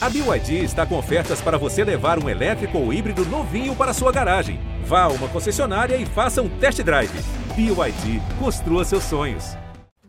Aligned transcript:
A 0.00 0.08
BYD 0.08 0.62
está 0.62 0.86
com 0.86 0.96
ofertas 0.96 1.40
para 1.40 1.58
você 1.58 1.82
levar 1.82 2.22
um 2.22 2.28
elétrico 2.28 2.78
ou 2.78 2.92
híbrido 2.92 3.24
novinho 3.24 3.74
para 3.74 3.92
sua 3.92 4.12
garagem. 4.12 4.60
Vá 4.84 5.02
a 5.02 5.08
uma 5.08 5.26
concessionária 5.28 5.96
e 5.96 6.06
faça 6.06 6.40
um 6.40 6.48
test 6.48 6.80
drive. 6.84 7.10
BYD, 7.56 8.22
construa 8.38 8.84
seus 8.84 9.02
sonhos. 9.02 9.56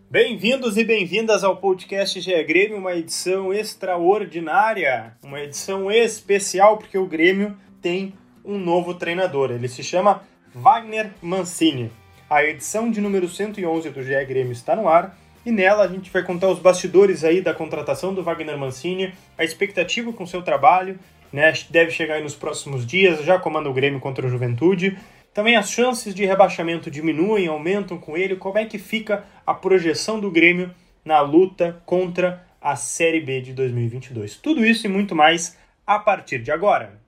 Bem-vindos 0.08 0.78
e 0.78 0.84
bem-vindas 0.84 1.44
ao 1.44 1.58
podcast 1.58 2.22
GE 2.22 2.44
Grêmio, 2.44 2.78
uma 2.78 2.94
edição 2.94 3.52
extraordinária, 3.52 5.18
uma 5.24 5.40
edição 5.40 5.92
especial 5.92 6.78
porque 6.78 6.98
o 6.98 7.08
Grêmio 7.08 7.58
tem 7.82 8.14
um 8.46 8.60
novo 8.60 8.94
treinador. 8.94 9.50
Ele 9.50 9.68
se 9.68 9.82
chama 9.82 10.22
Wagner 10.54 11.14
Mancini. 11.20 11.92
A 12.30 12.44
edição 12.44 12.92
de 12.92 13.02
número 13.02 13.28
111 13.28 13.90
do 13.90 14.04
GE 14.04 14.24
Grêmio 14.26 14.52
está 14.52 14.76
no 14.76 14.88
ar 14.88 15.18
e 15.50 15.52
nela 15.52 15.84
a 15.84 15.88
gente 15.88 16.10
vai 16.12 16.24
contar 16.24 16.48
os 16.48 16.60
bastidores 16.60 17.24
aí 17.24 17.42
da 17.42 17.54
contratação 17.54 18.14
do 18.14 18.24
Wagner 18.24 18.58
Mancini, 18.58 19.14
a 19.38 19.44
expectativa 19.44 20.14
com 20.14 20.26
seu 20.26 20.42
trabalho, 20.42 20.98
né? 21.34 21.52
Deve 21.70 21.92
chegar 21.92 22.16
aí 22.16 22.24
nos 22.24 22.36
próximos 22.36 22.86
dias, 22.86 23.24
já 23.24 23.38
comanda 23.38 23.70
o 23.70 23.74
Grêmio 23.74 24.00
contra 24.00 24.26
o 24.26 24.30
Juventude. 24.30 24.98
Também 25.34 25.56
as 25.56 25.70
chances 25.70 26.14
de 26.14 26.26
rebaixamento 26.26 26.90
diminuem, 26.90 27.48
aumentam 27.48 27.98
com 27.98 28.16
ele. 28.16 28.36
Como 28.36 28.58
é 28.58 28.66
que 28.66 28.78
fica 28.78 29.24
a 29.46 29.54
projeção 29.54 30.20
do 30.20 30.32
Grêmio 30.32 30.72
na 31.04 31.20
luta 31.22 31.82
contra 31.86 32.46
a 32.62 32.76
Série 32.76 33.20
B 33.20 33.42
de 33.42 33.54
2022? 33.54 34.38
Tudo 34.38 34.66
isso 34.66 34.86
e 34.86 34.90
muito 34.90 35.16
mais 35.16 35.58
a 35.86 35.98
partir 35.98 36.40
de 36.40 36.52
agora. 36.52 37.00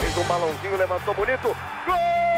Fez 0.00 0.18
um 0.18 0.24
balãozinho, 0.24 0.76
levantou 0.76 1.14
bonito. 1.14 1.56
Gol! 1.86 2.37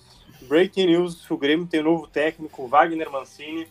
Breaking 0.41 0.87
news: 0.87 1.29
o 1.29 1.37
Grêmio 1.37 1.67
tem 1.67 1.81
novo 1.81 2.07
técnico, 2.07 2.67
Wagner 2.67 3.09
Mancini. 3.09 3.67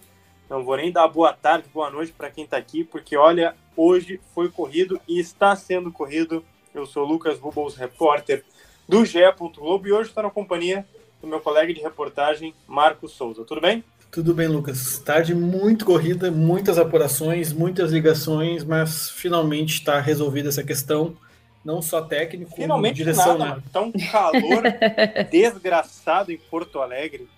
Não 0.48 0.64
vou 0.64 0.76
nem 0.76 0.90
dar 0.90 1.06
boa 1.06 1.32
tarde, 1.32 1.68
boa 1.72 1.90
noite 1.90 2.12
para 2.12 2.30
quem 2.30 2.44
está 2.44 2.56
aqui, 2.56 2.82
porque 2.82 3.16
olha, 3.16 3.54
hoje 3.76 4.20
foi 4.34 4.48
corrido 4.48 5.00
e 5.06 5.20
está 5.20 5.54
sendo 5.54 5.92
corrido. 5.92 6.44
Eu 6.74 6.86
sou 6.86 7.04
Lucas 7.04 7.38
Rubens, 7.38 7.76
repórter 7.76 8.44
do 8.88 9.04
GE. 9.04 9.20
Globo, 9.54 9.86
e 9.86 9.92
hoje 9.92 10.08
estou 10.08 10.22
na 10.22 10.30
companhia 10.30 10.84
do 11.20 11.28
meu 11.28 11.41
colega 11.41 11.72
de 11.72 11.80
reportagem, 11.80 12.54
Marcos 12.66 13.12
Souza. 13.12 13.44
Tudo 13.44 13.60
bem? 13.60 13.84
Tudo 14.10 14.34
bem, 14.34 14.48
Lucas. 14.48 14.98
Tarde 14.98 15.34
muito 15.34 15.84
corrida, 15.84 16.32
muitas 16.32 16.78
apurações, 16.78 17.52
muitas 17.52 17.92
ligações, 17.92 18.64
mas 18.64 19.08
finalmente 19.10 19.74
está 19.74 20.00
resolvida 20.00 20.48
essa 20.48 20.64
questão 20.64 21.16
não 21.64 21.83
só 21.83 22.03
técnico, 22.03 22.55
Finalmente 22.55 22.97
direção. 22.97 23.39
Nada, 23.39 23.50
mano. 23.50 23.62
Tá 23.72 23.80
um 23.80 23.92
calor 23.92 24.62
desgraçado 25.30 26.33
em 26.33 26.39
Porto 26.39 26.80
Alegre. 26.80 27.28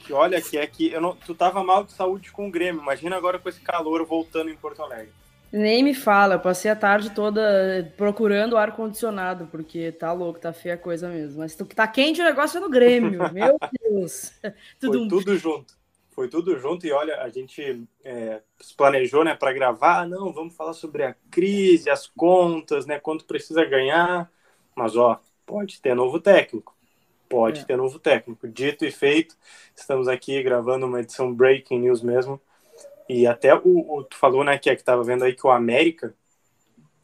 Que 0.00 0.12
olha 0.12 0.40
que 0.40 0.56
é 0.56 0.66
que 0.66 0.90
eu 0.90 1.00
não, 1.00 1.14
tu 1.14 1.34
tava 1.34 1.62
mal 1.62 1.84
de 1.84 1.92
saúde 1.92 2.32
com 2.32 2.48
o 2.48 2.50
Grêmio. 2.50 2.82
Imagina 2.82 3.16
agora 3.16 3.38
com 3.38 3.48
esse 3.48 3.60
calor 3.60 4.04
voltando 4.04 4.50
em 4.50 4.56
Porto 4.56 4.82
Alegre. 4.82 5.12
Nem 5.50 5.82
me 5.82 5.94
fala, 5.94 6.34
eu 6.34 6.40
passei 6.40 6.70
a 6.70 6.76
tarde 6.76 7.10
toda 7.10 7.90
procurando 7.96 8.56
ar 8.56 8.76
condicionado, 8.76 9.48
porque 9.50 9.92
tá 9.92 10.12
louco, 10.12 10.38
tá 10.38 10.52
feia 10.52 10.74
a 10.74 10.78
coisa 10.78 11.08
mesmo. 11.08 11.38
Mas 11.38 11.54
tá 11.54 11.88
quente 11.88 12.20
o 12.20 12.24
negócio 12.24 12.58
é 12.58 12.60
no 12.60 12.68
Grêmio, 12.68 13.20
meu 13.32 13.56
Deus. 13.80 14.32
Tudo, 14.78 14.98
Foi 14.98 15.08
tudo 15.08 15.38
junto 15.38 15.78
foi 16.18 16.26
tudo 16.26 16.58
junto 16.58 16.84
e 16.84 16.90
olha, 16.90 17.22
a 17.22 17.28
gente 17.28 17.86
é, 18.02 18.42
se 18.58 18.74
planejou, 18.74 19.22
né, 19.22 19.36
para 19.36 19.52
gravar, 19.52 20.00
ah, 20.00 20.04
não, 20.04 20.32
vamos 20.32 20.56
falar 20.56 20.72
sobre 20.72 21.04
a 21.04 21.14
crise, 21.30 21.88
as 21.88 22.08
contas, 22.08 22.86
né, 22.86 22.98
quanto 22.98 23.24
precisa 23.24 23.64
ganhar, 23.64 24.28
mas 24.74 24.96
ó, 24.96 25.20
pode 25.46 25.80
ter 25.80 25.94
novo 25.94 26.18
técnico, 26.18 26.74
pode 27.28 27.60
é. 27.60 27.64
ter 27.64 27.76
novo 27.76 28.00
técnico. 28.00 28.48
Dito 28.48 28.84
e 28.84 28.90
feito, 28.90 29.36
estamos 29.76 30.08
aqui 30.08 30.42
gravando 30.42 30.86
uma 30.86 30.98
edição 30.98 31.32
Breaking 31.32 31.82
News 31.82 32.02
mesmo, 32.02 32.40
e 33.08 33.24
até 33.24 33.54
o, 33.54 33.60
o 33.88 34.02
tu 34.02 34.16
falou, 34.16 34.42
né, 34.42 34.58
que 34.58 34.68
é 34.68 34.74
que 34.74 34.82
tava 34.82 35.04
vendo 35.04 35.22
aí 35.22 35.36
que 35.36 35.46
o 35.46 35.50
América, 35.52 36.12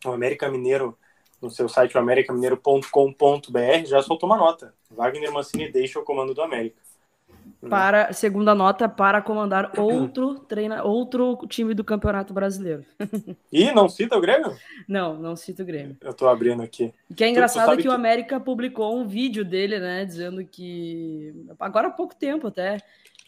o 0.05 0.11
América 0.11 0.51
Mineiro, 0.51 0.99
no 1.41 1.51
seu 1.51 1.69
site, 1.69 1.97
o 1.97 2.01
americamineiro.com.br, 2.01 3.87
já 3.87 4.03
soltou 4.03 4.29
uma 4.29 4.37
nota. 4.37 4.75
Wagner 4.91 5.31
Mancini 5.31 5.71
deixa 5.71 6.01
o 6.01 6.03
comando 6.03 6.35
do 6.35 6.43
América. 6.43 6.84
Para 7.69 8.13
segunda 8.13 8.55
nota 8.55 8.89
para 8.89 9.23
comandar 9.23 9.73
outro 9.79 10.39
treina 10.49 10.83
outro 10.83 11.39
time 11.49 11.75
do 11.75 11.85
Campeonato 11.85 12.33
Brasileiro. 12.35 12.85
E 13.53 13.71
não 13.73 13.89
cita 13.89 14.17
o 14.17 14.21
Grêmio? 14.21 14.57
Não, 14.89 15.15
não 15.15 15.37
cita 15.37 15.63
o 15.63 15.67
Grêmio. 15.67 15.97
Eu 16.01 16.13
tô 16.13 16.29
abrindo 16.29 16.63
aqui. 16.63 16.93
O 17.11 17.15
que 17.15 17.25
é 17.25 17.29
engraçado 17.29 17.73
é 17.73 17.77
que, 17.77 17.83
que, 17.83 17.89
o 17.89 17.93
América 17.93 18.39
publicou 18.41 18.97
um 18.97 19.07
vídeo 19.07 19.45
dele, 19.45 19.79
né, 19.79 20.05
dizendo 20.05 20.45
que 20.45 21.35
agora 21.59 21.89
há 21.89 21.91
pouco 21.91 22.15
tempo 22.15 22.49
até 22.49 22.79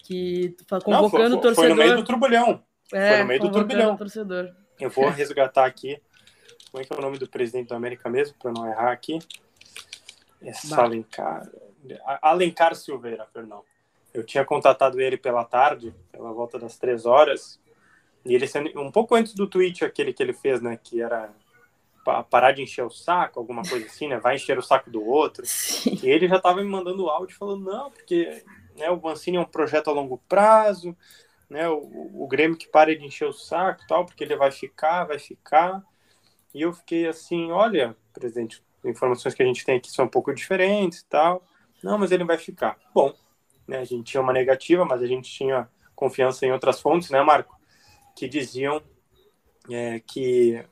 que 0.04 0.56
convocando 0.84 1.00
não, 1.00 1.10
foi, 1.10 1.22
o 1.24 1.40
torcedor. 1.40 1.54
Foi 1.54 1.68
no 1.68 1.76
meio 1.76 1.96
do 1.96 2.04
turbulhão. 2.04 2.62
É, 2.92 3.08
foi 3.10 3.18
no 3.18 3.26
meio 3.26 3.40
do 3.40 3.50
turbilhão. 3.50 3.96
Torcedor. 3.96 4.54
Eu 4.80 4.90
vou 4.90 5.08
resgatar 5.10 5.66
aqui. 5.66 6.00
Como 6.70 6.82
é 6.82 6.86
que 6.86 6.92
é 6.92 6.96
o 6.96 7.00
nome 7.00 7.18
do 7.18 7.28
presidente 7.28 7.68
do 7.68 7.74
América 7.74 8.08
mesmo, 8.08 8.36
para 8.38 8.52
não 8.52 8.66
errar 8.68 8.92
aqui? 8.92 9.18
É 10.42 10.52
Alencar. 10.74 11.48
Alencar 12.22 12.74
Silveira, 12.74 13.26
perdão. 13.32 13.62
Eu 14.16 14.24
tinha 14.24 14.46
contatado 14.46 14.98
ele 14.98 15.18
pela 15.18 15.44
tarde, 15.44 15.94
pela 16.10 16.32
volta 16.32 16.58
das 16.58 16.78
três 16.78 17.04
horas, 17.04 17.60
e 18.24 18.34
ele 18.34 18.46
sendo 18.46 18.80
um 18.80 18.90
pouco 18.90 19.14
antes 19.14 19.34
do 19.34 19.46
tweet 19.46 19.84
aquele 19.84 20.10
que 20.10 20.22
ele 20.22 20.32
fez, 20.32 20.62
né, 20.62 20.80
que 20.82 21.02
era 21.02 21.30
parar 22.30 22.52
de 22.52 22.62
encher 22.62 22.82
o 22.82 22.90
saco, 22.90 23.38
alguma 23.38 23.62
coisa 23.62 23.84
assim, 23.84 24.08
né, 24.08 24.18
vai 24.18 24.36
encher 24.36 24.58
o 24.58 24.62
saco 24.62 24.90
do 24.90 25.04
outro. 25.04 25.44
Sim. 25.44 26.00
E 26.02 26.08
ele 26.08 26.28
já 26.28 26.36
estava 26.36 26.62
me 26.62 26.68
mandando 26.68 27.10
áudio 27.10 27.36
falando 27.36 27.70
não, 27.70 27.90
porque 27.90 28.42
né, 28.78 28.88
o 28.88 28.98
Mancini 28.98 29.36
é 29.36 29.40
um 29.40 29.44
projeto 29.44 29.90
a 29.90 29.92
longo 29.92 30.16
prazo, 30.26 30.96
né, 31.50 31.68
o, 31.68 32.10
o 32.14 32.26
Grêmio 32.26 32.56
que 32.56 32.68
para 32.68 32.96
de 32.96 33.04
encher 33.04 33.28
o 33.28 33.34
saco, 33.34 33.82
tal, 33.86 34.06
porque 34.06 34.24
ele 34.24 34.34
vai 34.34 34.50
ficar, 34.50 35.04
vai 35.04 35.18
ficar. 35.18 35.82
E 36.54 36.62
eu 36.62 36.72
fiquei 36.72 37.06
assim, 37.06 37.52
olha, 37.52 37.94
presidente, 38.14 38.64
informações 38.82 39.34
que 39.34 39.42
a 39.42 39.46
gente 39.46 39.62
tem 39.62 39.76
aqui 39.76 39.90
são 39.90 40.06
um 40.06 40.08
pouco 40.08 40.32
diferentes, 40.32 41.02
tal. 41.02 41.44
Não, 41.82 41.98
mas 41.98 42.12
ele 42.12 42.24
vai 42.24 42.38
ficar. 42.38 42.78
Bom, 42.94 43.12
né? 43.66 43.78
A 43.78 43.84
gente 43.84 44.04
tinha 44.04 44.20
uma 44.20 44.32
negativa, 44.32 44.84
mas 44.84 45.02
a 45.02 45.06
gente 45.06 45.30
tinha 45.30 45.68
confiança 45.94 46.46
em 46.46 46.52
outras 46.52 46.80
fontes, 46.80 47.10
né, 47.10 47.22
Marco? 47.22 47.58
Que 48.14 48.28
diziam 48.28 48.82
é, 49.70 50.00
que 50.00 50.64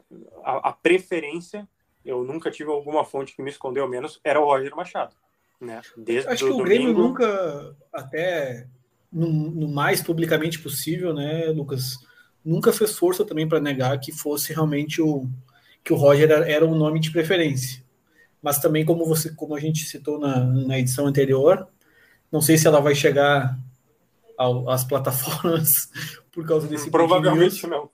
a, 0.42 0.68
a, 0.68 0.72
preferência, 0.72 1.68
eu 2.04 2.24
nunca 2.24 2.50
tive 2.50 2.70
alguma 2.70 3.04
fonte 3.04 3.34
que 3.34 3.42
me 3.42 3.50
escondeu 3.50 3.88
menos, 3.88 4.20
era 4.22 4.40
o 4.40 4.44
Roger 4.44 4.74
Machado. 4.76 5.14
Né? 5.60 5.80
Desde 5.96 6.28
Acho 6.28 6.44
que 6.44 6.50
o 6.50 6.56
domingo... 6.58 6.64
Grêmio 6.64 6.92
nunca, 6.92 7.76
até 7.92 8.66
no, 9.10 9.28
no, 9.30 9.68
mais 9.68 10.02
publicamente 10.02 10.58
possível, 10.58 11.14
né, 11.14 11.46
Lucas, 11.46 11.98
nunca 12.44 12.72
fez 12.72 12.96
força 12.96 13.24
também 13.24 13.48
para 13.48 13.60
negar 13.60 13.98
que 13.98 14.12
fosse 14.12 14.52
realmente 14.52 15.00
o 15.00 15.28
que 15.82 15.92
o 15.92 15.96
Roger 15.96 16.30
era, 16.30 16.50
era 16.50 16.66
um 16.66 16.74
nome 16.74 16.98
de 16.98 17.10
preferência. 17.10 17.84
Mas 18.42 18.58
também, 18.58 18.84
como 18.84 19.06
você, 19.06 19.34
como 19.34 19.54
a 19.54 19.60
gente 19.60 19.84
citou 19.84 20.18
na, 20.18 20.44
na 20.44 20.78
edição 20.78 21.06
anterior, 21.06 21.68
não 22.34 22.40
sei 22.40 22.58
se 22.58 22.66
ela 22.66 22.80
vai 22.80 22.96
chegar 22.96 23.56
ao, 24.36 24.68
às 24.68 24.82
plataformas 24.82 25.88
por 26.32 26.44
causa 26.44 26.66
desse 26.66 26.90
Provavelmente 26.90 27.64
não. 27.64 27.88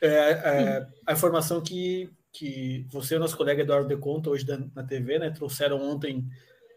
é, 0.00 0.08
é, 0.08 0.86
a 1.06 1.12
informação 1.12 1.60
que, 1.60 2.10
que 2.32 2.86
você 2.90 3.16
e 3.16 3.18
nosso 3.18 3.36
colega 3.36 3.60
Eduardo 3.60 3.86
De 3.86 3.98
Conta, 3.98 4.30
hoje 4.30 4.46
da, 4.46 4.58
na 4.74 4.82
TV, 4.82 5.18
né, 5.18 5.28
trouxeram 5.28 5.78
ontem, 5.78 6.24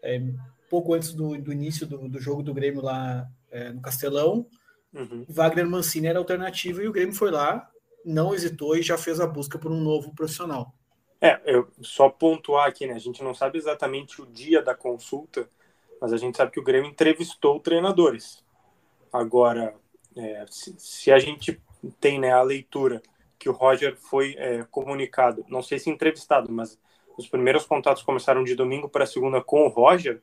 é, 0.02 0.22
pouco 0.68 0.92
antes 0.92 1.14
do, 1.14 1.38
do 1.38 1.50
início 1.50 1.86
do, 1.86 2.06
do, 2.06 2.20
jogo 2.20 2.42
do 2.42 2.52
Grêmio 2.52 2.82
lá 2.82 3.26
é, 3.50 3.70
no 3.70 3.80
Castelão, 3.80 4.46
uhum. 4.92 5.24
Wagner 5.26 5.66
Mancini 5.66 6.08
era 6.08 6.18
alternativa 6.18 6.82
e 6.82 6.88
o 6.88 6.92
Grêmio 6.92 7.14
foi 7.14 7.30
lá, 7.30 7.66
não 8.04 8.34
hesitou 8.34 8.76
e 8.76 8.82
já 8.82 8.98
fez 8.98 9.20
a 9.20 9.26
busca 9.26 9.58
por 9.58 9.72
um 9.72 9.80
novo 9.80 10.14
profissional. 10.14 10.74
É, 11.18 11.40
eu 11.46 11.66
só 11.80 12.10
pontuar 12.10 12.68
aqui, 12.68 12.86
né? 12.86 12.92
A 12.92 12.98
gente 12.98 13.24
não 13.24 13.32
sabe 13.32 13.56
exatamente 13.56 14.20
o 14.20 14.26
dia 14.26 14.62
da 14.62 14.74
consulta, 14.74 15.48
mas 16.00 16.12
a 16.12 16.16
gente 16.16 16.36
sabe 16.36 16.52
que 16.52 16.60
o 16.60 16.64
Grêmio 16.64 16.90
entrevistou 16.90 17.60
treinadores. 17.60 18.44
Agora, 19.12 19.74
é, 20.16 20.44
se, 20.48 20.74
se, 20.78 21.12
a 21.12 21.18
gente 21.18 21.60
tem 22.00 22.18
né, 22.18 22.32
a 22.32 22.42
leitura 22.42 23.02
que 23.38 23.48
o 23.48 23.52
Roger 23.52 23.96
foi 23.96 24.34
é, 24.36 24.64
comunicado, 24.70 25.44
não 25.48 25.62
sei 25.62 25.78
se 25.78 25.90
entrevistado, 25.90 26.50
mas 26.50 26.78
os 27.16 27.28
primeiros 27.28 27.64
contatos 27.64 28.02
começaram 28.02 28.44
de 28.44 28.54
domingo 28.54 28.88
para 28.88 29.06
segunda 29.06 29.42
com 29.42 29.64
o 29.64 29.68
Roger, 29.68 30.20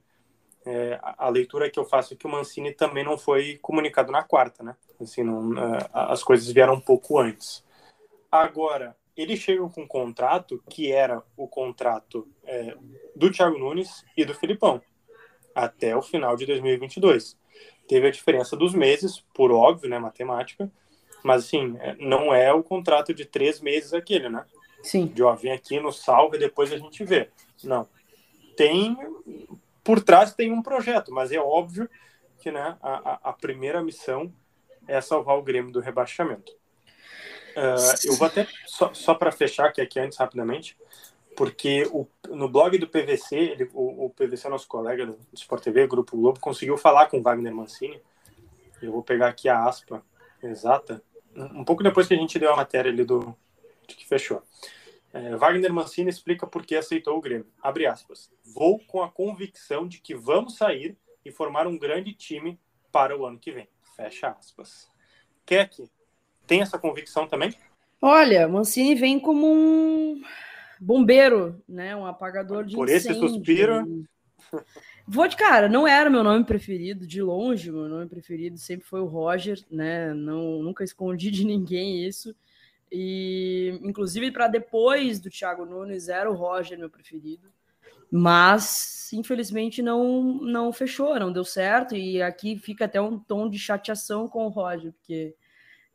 é, 0.65 0.99
a, 1.01 1.29
leitura 1.29 1.69
que 1.69 1.79
eu 1.79 1.85
faço 1.85 2.13
é 2.13 2.17
que 2.17 2.25
o 2.25 2.29
Mancini 2.29 2.73
também 2.73 3.03
não 3.03 3.17
foi 3.17 3.57
comunicado 3.61 4.11
na 4.11 4.23
quarta, 4.23 4.63
né? 4.63 4.75
Assim, 4.99 5.23
não, 5.23 5.53
é, 5.57 5.89
as 5.93 6.23
coisas 6.23 6.49
vieram 6.49 6.73
um 6.73 6.79
pouco 6.79 7.19
antes. 7.19 7.63
Agora, 8.31 8.95
ele 9.15 9.37
chega 9.37 9.67
com 9.69 9.81
um 9.81 9.87
contrato 9.87 10.61
que 10.69 10.91
era 10.91 11.21
o 11.37 11.47
contrato 11.47 12.27
é, 12.43 12.75
do 13.15 13.31
Thiago 13.31 13.57
Nunes 13.57 14.03
e 14.17 14.25
do 14.25 14.33
Filipão 14.33 14.81
até 15.55 15.95
o 15.95 16.01
final 16.01 16.35
de 16.35 16.45
2022. 16.45 17.37
Teve 17.87 18.07
a 18.07 18.11
diferença 18.11 18.57
dos 18.57 18.73
meses, 18.73 19.23
por 19.33 19.51
óbvio, 19.51 19.89
né, 19.89 19.97
matemática, 19.97 20.69
mas 21.23 21.45
assim, 21.45 21.77
é, 21.79 21.95
não 21.95 22.33
é 22.33 22.53
o 22.53 22.61
contrato 22.61 23.13
de 23.13 23.25
três 23.25 23.61
meses 23.61 23.93
aquele, 23.93 24.29
né? 24.29 24.45
Sim. 24.83 25.07
De 25.07 25.23
ó, 25.23 25.33
vem 25.33 25.51
aqui 25.51 25.79
no 25.79 25.91
salve 25.91 26.37
e 26.37 26.39
depois 26.39 26.71
a 26.71 26.77
gente 26.77 27.03
vê. 27.03 27.29
Não. 27.63 27.87
Tem, 28.55 28.95
por 29.83 30.03
trás 30.03 30.33
tem 30.33 30.51
um 30.51 30.61
projeto, 30.61 31.11
mas 31.11 31.31
é 31.31 31.39
óbvio 31.39 31.89
que 32.39 32.51
né, 32.51 32.77
a, 32.81 33.29
a 33.29 33.33
primeira 33.33 33.81
missão 33.81 34.31
é 34.87 35.01
salvar 35.01 35.37
o 35.37 35.41
Grêmio 35.41 35.71
do 35.71 35.79
rebaixamento. 35.79 36.51
Uh, 37.55 38.07
eu 38.07 38.15
vou 38.15 38.27
até, 38.27 38.45
só, 38.65 38.93
só 38.93 39.15
para 39.15 39.31
fechar 39.31 39.67
aqui, 39.67 39.81
aqui 39.81 39.99
antes, 39.99 40.17
rapidamente, 40.17 40.77
porque 41.35 41.87
o, 41.91 42.07
no 42.29 42.47
blog 42.47 42.77
do 42.77 42.87
PVC, 42.87 43.35
ele, 43.35 43.69
o, 43.73 44.05
o, 44.05 44.09
PVC, 44.09 44.47
nosso 44.49 44.67
colega 44.67 45.05
do 45.05 45.17
Sport 45.33 45.63
TV, 45.63 45.87
Grupo 45.87 46.17
Globo, 46.17 46.39
conseguiu 46.39 46.77
falar 46.77 47.07
com 47.07 47.19
o 47.19 47.21
Wagner 47.21 47.53
Mancini. 47.53 48.01
Eu 48.81 48.91
vou 48.91 49.03
pegar 49.03 49.27
aqui 49.27 49.49
a 49.49 49.65
aspa 49.65 50.03
exata, 50.41 51.03
um 51.35 51.63
pouco 51.63 51.83
depois 51.83 52.07
que 52.07 52.13
a 52.13 52.17
gente 52.17 52.39
deu 52.39 52.53
a 52.53 52.55
matéria 52.55 52.91
ali 52.91 53.03
do 53.03 53.35
de 53.87 53.95
que 53.95 54.07
fechou. 54.07 54.41
É, 55.13 55.35
Wagner 55.35 55.71
Mancini 55.71 56.09
explica 56.09 56.45
por 56.45 56.65
que 56.65 56.75
aceitou 56.75 57.17
o 57.17 57.21
Grêmio. 57.21 57.47
Abre 57.61 57.85
aspas. 57.85 58.31
Vou 58.43 58.79
com 58.79 59.01
a 59.01 59.09
convicção 59.09 59.87
de 59.87 59.99
que 59.99 60.15
vamos 60.15 60.57
sair 60.57 60.97
e 61.23 61.31
formar 61.31 61.67
um 61.67 61.77
grande 61.77 62.13
time 62.13 62.59
para 62.91 63.17
o 63.17 63.25
ano 63.25 63.39
que 63.39 63.51
vem. 63.51 63.69
Fecha 63.95 64.29
aspas. 64.29 64.91
Keck, 65.45 65.89
tem 66.45 66.61
essa 66.61 66.77
convicção 66.77 67.27
também? 67.27 67.53
Olha, 68.01 68.47
Mancini 68.47 68.93
vem 68.93 69.19
como 69.19 69.47
um 69.47 70.21
bombeiro, 70.79 71.61
né? 71.67 71.95
Um 71.95 72.05
apagador 72.05 72.65
de 72.65 72.75
Por 72.75 72.89
incêndio. 72.89 73.11
esse 73.11 73.19
suspiro. 73.19 74.05
Vou 75.07 75.27
de 75.27 75.35
cara, 75.35 75.69
não 75.69 75.87
era 75.87 76.09
meu 76.09 76.23
nome 76.23 76.43
preferido, 76.43 77.05
de 77.05 77.21
longe, 77.21 77.71
meu 77.71 77.87
nome 77.87 78.07
preferido 78.07 78.57
sempre 78.57 78.87
foi 78.87 79.01
o 79.01 79.05
Roger, 79.05 79.59
né? 79.69 80.13
Não, 80.13 80.63
nunca 80.63 80.83
escondi 80.83 81.29
de 81.29 81.45
ninguém 81.45 82.05
isso. 82.05 82.35
E 82.91 83.79
inclusive 83.83 84.31
para 84.31 84.47
depois 84.47 85.19
do 85.19 85.29
Thiago 85.29 85.65
Nunes 85.65 86.07
era 86.07 86.29
o 86.29 86.35
Roger 86.35 86.77
meu 86.77 86.89
preferido. 86.89 87.47
Mas 88.11 89.09
infelizmente 89.13 89.81
não 89.81 90.23
não 90.41 90.71
fechou, 90.71 91.19
não 91.19 91.31
deu 91.31 91.43
certo 91.43 91.95
e 91.95 92.21
aqui 92.21 92.57
fica 92.57 92.85
até 92.85 92.99
um 92.99 93.19
tom 93.19 93.49
de 93.49 93.59
chateação 93.59 94.27
com 94.27 94.45
o 94.45 94.49
Roger, 94.49 94.91
porque 94.93 95.35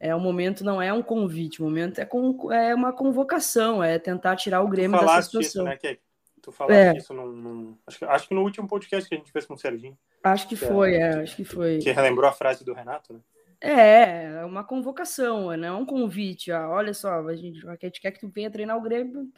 é 0.00 0.14
o 0.14 0.18
momento 0.18 0.64
não 0.64 0.80
é 0.80 0.90
um 0.92 1.02
convite, 1.02 1.60
o 1.60 1.64
momento 1.66 2.00
é, 2.00 2.06
com, 2.06 2.50
é 2.50 2.74
uma 2.74 2.92
convocação, 2.92 3.84
é 3.84 3.98
tentar 3.98 4.34
tirar 4.34 4.62
o 4.62 4.68
Grêmio 4.68 4.98
dessa 4.98 5.22
situação. 5.22 5.70
Isso, 5.70 5.84
né, 5.84 5.96
Tu 6.42 6.50
falaste 6.50 6.96
é. 6.96 6.96
isso 6.96 7.12
num, 7.12 7.26
num, 7.26 7.78
acho, 7.86 7.98
que, 7.98 8.04
acho 8.06 8.28
que 8.28 8.34
no 8.34 8.42
último 8.42 8.66
podcast 8.66 9.08
que 9.08 9.14
a 9.14 9.18
gente 9.18 9.30
fez 9.30 9.44
com 9.44 9.54
o 9.54 9.58
Serginho. 9.58 9.96
Acho 10.24 10.48
que, 10.48 10.56
que 10.56 10.64
foi, 10.64 10.94
é, 10.94 11.20
acho 11.20 11.36
que 11.36 11.44
foi. 11.44 11.78
Que 11.78 11.92
relembrou 11.92 12.28
a 12.28 12.32
frase 12.32 12.64
do 12.64 12.72
Renato, 12.72 13.12
né? 13.12 13.20
É, 13.60 14.40
é 14.40 14.44
uma 14.46 14.64
convocação, 14.64 15.54
não 15.54 15.68
é 15.68 15.72
um 15.72 15.84
convite. 15.84 16.50
Ah, 16.50 16.66
olha 16.70 16.94
só, 16.94 17.28
a 17.28 17.36
gente, 17.36 17.66
a 17.68 17.76
gente 17.78 18.00
quer 18.00 18.10
que 18.10 18.20
tu 18.20 18.28
venha 18.28 18.50
treinar 18.50 18.78
o 18.78 18.80
Grêmio, 18.80 19.28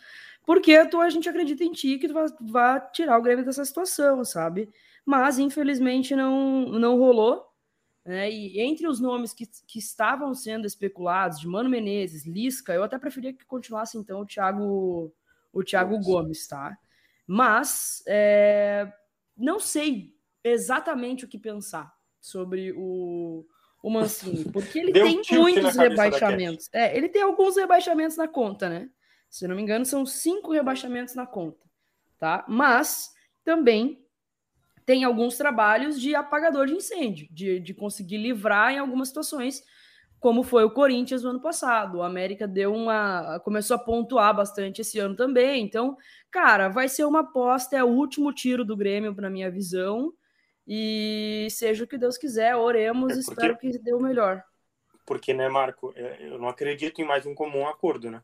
porque 0.46 0.86
tu, 0.86 1.00
a 1.00 1.10
gente 1.10 1.28
acredita 1.28 1.64
em 1.64 1.72
ti 1.72 1.98
que 1.98 2.06
tu 2.06 2.14
vai, 2.14 2.26
vai 2.40 2.90
tirar 2.92 3.18
o 3.18 3.22
Grêmio 3.22 3.44
dessa 3.44 3.64
situação, 3.64 4.24
sabe? 4.24 4.68
Mas, 5.04 5.40
infelizmente, 5.40 6.14
não, 6.14 6.66
não 6.66 6.96
rolou. 6.96 7.51
Né? 8.04 8.30
E 8.30 8.60
entre 8.60 8.86
os 8.86 8.98
nomes 9.00 9.32
que, 9.32 9.46
que 9.66 9.78
estavam 9.78 10.34
sendo 10.34 10.66
especulados, 10.66 11.38
de 11.38 11.46
Mano 11.46 11.70
Menezes, 11.70 12.26
Lisca, 12.26 12.72
eu 12.72 12.82
até 12.82 12.98
preferia 12.98 13.32
que 13.32 13.44
continuasse 13.44 13.96
então 13.96 14.20
o 14.20 14.26
Thiago, 14.26 15.12
o 15.52 15.62
Thiago 15.62 15.98
Gomes, 16.00 16.46
tá? 16.46 16.76
Mas 17.26 18.02
é, 18.06 18.92
não 19.36 19.60
sei 19.60 20.14
exatamente 20.42 21.24
o 21.24 21.28
que 21.28 21.38
pensar 21.38 21.94
sobre 22.20 22.72
o, 22.76 23.46
o 23.80 23.90
Mancini, 23.90 24.44
porque 24.50 24.80
ele 24.80 24.90
Deu 24.92 25.04
tem 25.04 25.22
muitos 25.38 25.76
rebaixamentos. 25.76 26.68
É, 26.72 26.96
ele 26.96 27.08
tem 27.08 27.22
alguns 27.22 27.56
rebaixamentos 27.56 28.16
na 28.16 28.26
conta, 28.26 28.68
né? 28.68 28.90
Se 29.30 29.46
não 29.46 29.54
me 29.54 29.62
engano, 29.62 29.84
são 29.86 30.04
cinco 30.04 30.52
rebaixamentos 30.52 31.14
na 31.14 31.26
conta, 31.26 31.64
tá? 32.18 32.44
Mas 32.48 33.12
também 33.44 34.01
tem 34.92 35.04
alguns 35.04 35.38
trabalhos 35.38 35.98
de 35.98 36.14
apagador 36.14 36.66
de 36.66 36.74
incêndio, 36.74 37.26
de, 37.30 37.58
de 37.58 37.72
conseguir 37.72 38.18
livrar 38.18 38.74
em 38.74 38.78
algumas 38.78 39.08
situações, 39.08 39.64
como 40.20 40.42
foi 40.42 40.64
o 40.64 40.70
Corinthians 40.70 41.22
no 41.22 41.30
ano 41.30 41.40
passado. 41.40 41.96
O 41.96 42.02
América 42.02 42.46
deu 42.46 42.74
uma. 42.74 43.40
começou 43.40 43.76
a 43.76 43.78
pontuar 43.78 44.36
bastante 44.36 44.82
esse 44.82 44.98
ano 44.98 45.16
também. 45.16 45.64
Então, 45.64 45.96
cara, 46.30 46.68
vai 46.68 46.90
ser 46.90 47.06
uma 47.06 47.20
aposta, 47.20 47.74
é 47.74 47.82
o 47.82 47.88
último 47.88 48.34
tiro 48.34 48.66
do 48.66 48.76
Grêmio, 48.76 49.14
na 49.14 49.30
minha 49.30 49.50
visão. 49.50 50.12
E 50.68 51.48
seja 51.48 51.84
o 51.84 51.86
que 51.86 51.96
Deus 51.96 52.18
quiser, 52.18 52.54
oremos, 52.54 53.12
é 53.12 53.14
porque, 53.14 53.30
espero 53.30 53.56
que 53.56 53.78
dê 53.78 53.94
o 53.94 53.98
melhor. 53.98 54.44
Porque, 55.06 55.32
né, 55.32 55.48
Marco, 55.48 55.94
é, 55.96 56.18
eu 56.20 56.38
não 56.38 56.48
acredito 56.48 57.00
em 57.00 57.06
mais 57.06 57.24
um 57.24 57.34
comum 57.34 57.66
acordo, 57.66 58.10
né? 58.10 58.22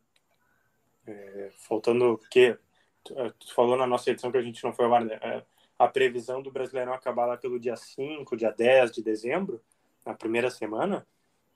É, 1.06 1.50
faltando 1.66 2.12
o 2.12 2.18
quê? 2.30 2.58
Tu 3.02 3.54
falou 3.54 3.74
na 3.74 3.86
nossa 3.86 4.10
edição 4.10 4.30
que 4.30 4.36
a 4.36 4.42
gente 4.42 4.62
não 4.62 4.74
foi 4.74 4.84
ao 4.84 5.00
né? 5.02 5.18
É, 5.22 5.42
a 5.78 5.86
previsão 5.86 6.42
do 6.42 6.50
Brasileirão 6.50 6.92
acabar 6.92 7.26
lá 7.26 7.36
pelo 7.36 7.58
dia 7.58 7.76
5, 7.76 8.36
dia 8.36 8.50
10 8.50 8.92
de 8.92 9.02
dezembro, 9.02 9.62
na 10.04 10.12
primeira 10.12 10.50
semana, 10.50 11.06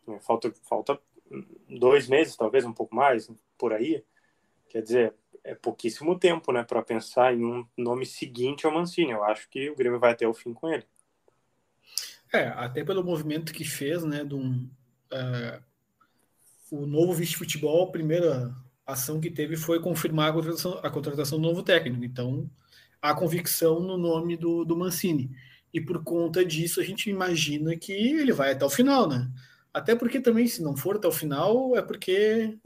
né, 0.06 0.18
falta, 0.20 0.52
falta 0.68 0.98
dois 1.68 2.08
meses, 2.08 2.36
talvez 2.36 2.64
um 2.64 2.72
pouco 2.72 2.94
mais, 2.94 3.30
por 3.58 3.72
aí. 3.72 4.04
Quer 4.68 4.82
dizer, 4.82 5.14
é 5.42 5.54
pouquíssimo 5.54 6.18
tempo, 6.18 6.52
né, 6.52 6.62
para 6.62 6.82
pensar 6.82 7.34
em 7.34 7.44
um 7.44 7.66
nome 7.76 8.06
seguinte 8.06 8.66
ao 8.66 8.72
Mancini. 8.72 9.10
Eu 9.10 9.24
acho 9.24 9.48
que 9.48 9.70
o 9.70 9.76
Grêmio 9.76 9.98
vai 9.98 10.12
até 10.12 10.26
o 10.26 10.34
fim 10.34 10.52
com 10.52 10.68
ele. 10.68 10.84
É, 12.32 12.48
até 12.48 12.84
pelo 12.84 13.04
movimento 13.04 13.52
que 13.52 13.64
fez, 13.64 14.04
né, 14.04 14.24
de 14.24 14.34
um, 14.34 14.68
uh, 15.12 15.62
o 16.70 16.86
novo 16.86 17.12
vice-futebol, 17.12 17.88
a 17.88 17.92
primeira 17.92 18.54
ação 18.86 19.20
que 19.20 19.30
teve 19.30 19.56
foi 19.56 19.80
confirmar 19.80 20.30
a 20.30 20.32
contratação, 20.32 20.80
a 20.82 20.90
contratação 20.90 21.38
do 21.38 21.48
novo 21.48 21.62
técnico. 21.62 22.04
Então, 22.04 22.48
a 23.02 23.12
convicção 23.12 23.80
no 23.80 23.98
nome 23.98 24.36
do, 24.36 24.64
do 24.64 24.76
Mancini. 24.76 25.30
E 25.74 25.80
por 25.80 26.04
conta 26.04 26.44
disso, 26.44 26.80
a 26.80 26.84
gente 26.84 27.10
imagina 27.10 27.76
que 27.76 27.92
ele 27.92 28.32
vai 28.32 28.52
até 28.52 28.64
o 28.64 28.70
final, 28.70 29.08
né? 29.08 29.28
Até 29.74 29.96
porque 29.96 30.20
também, 30.20 30.46
se 30.46 30.62
não 30.62 30.76
for 30.76 30.96
até 30.96 31.08
o 31.08 31.12
final, 31.12 31.76
é 31.76 31.82
porque, 31.82 32.56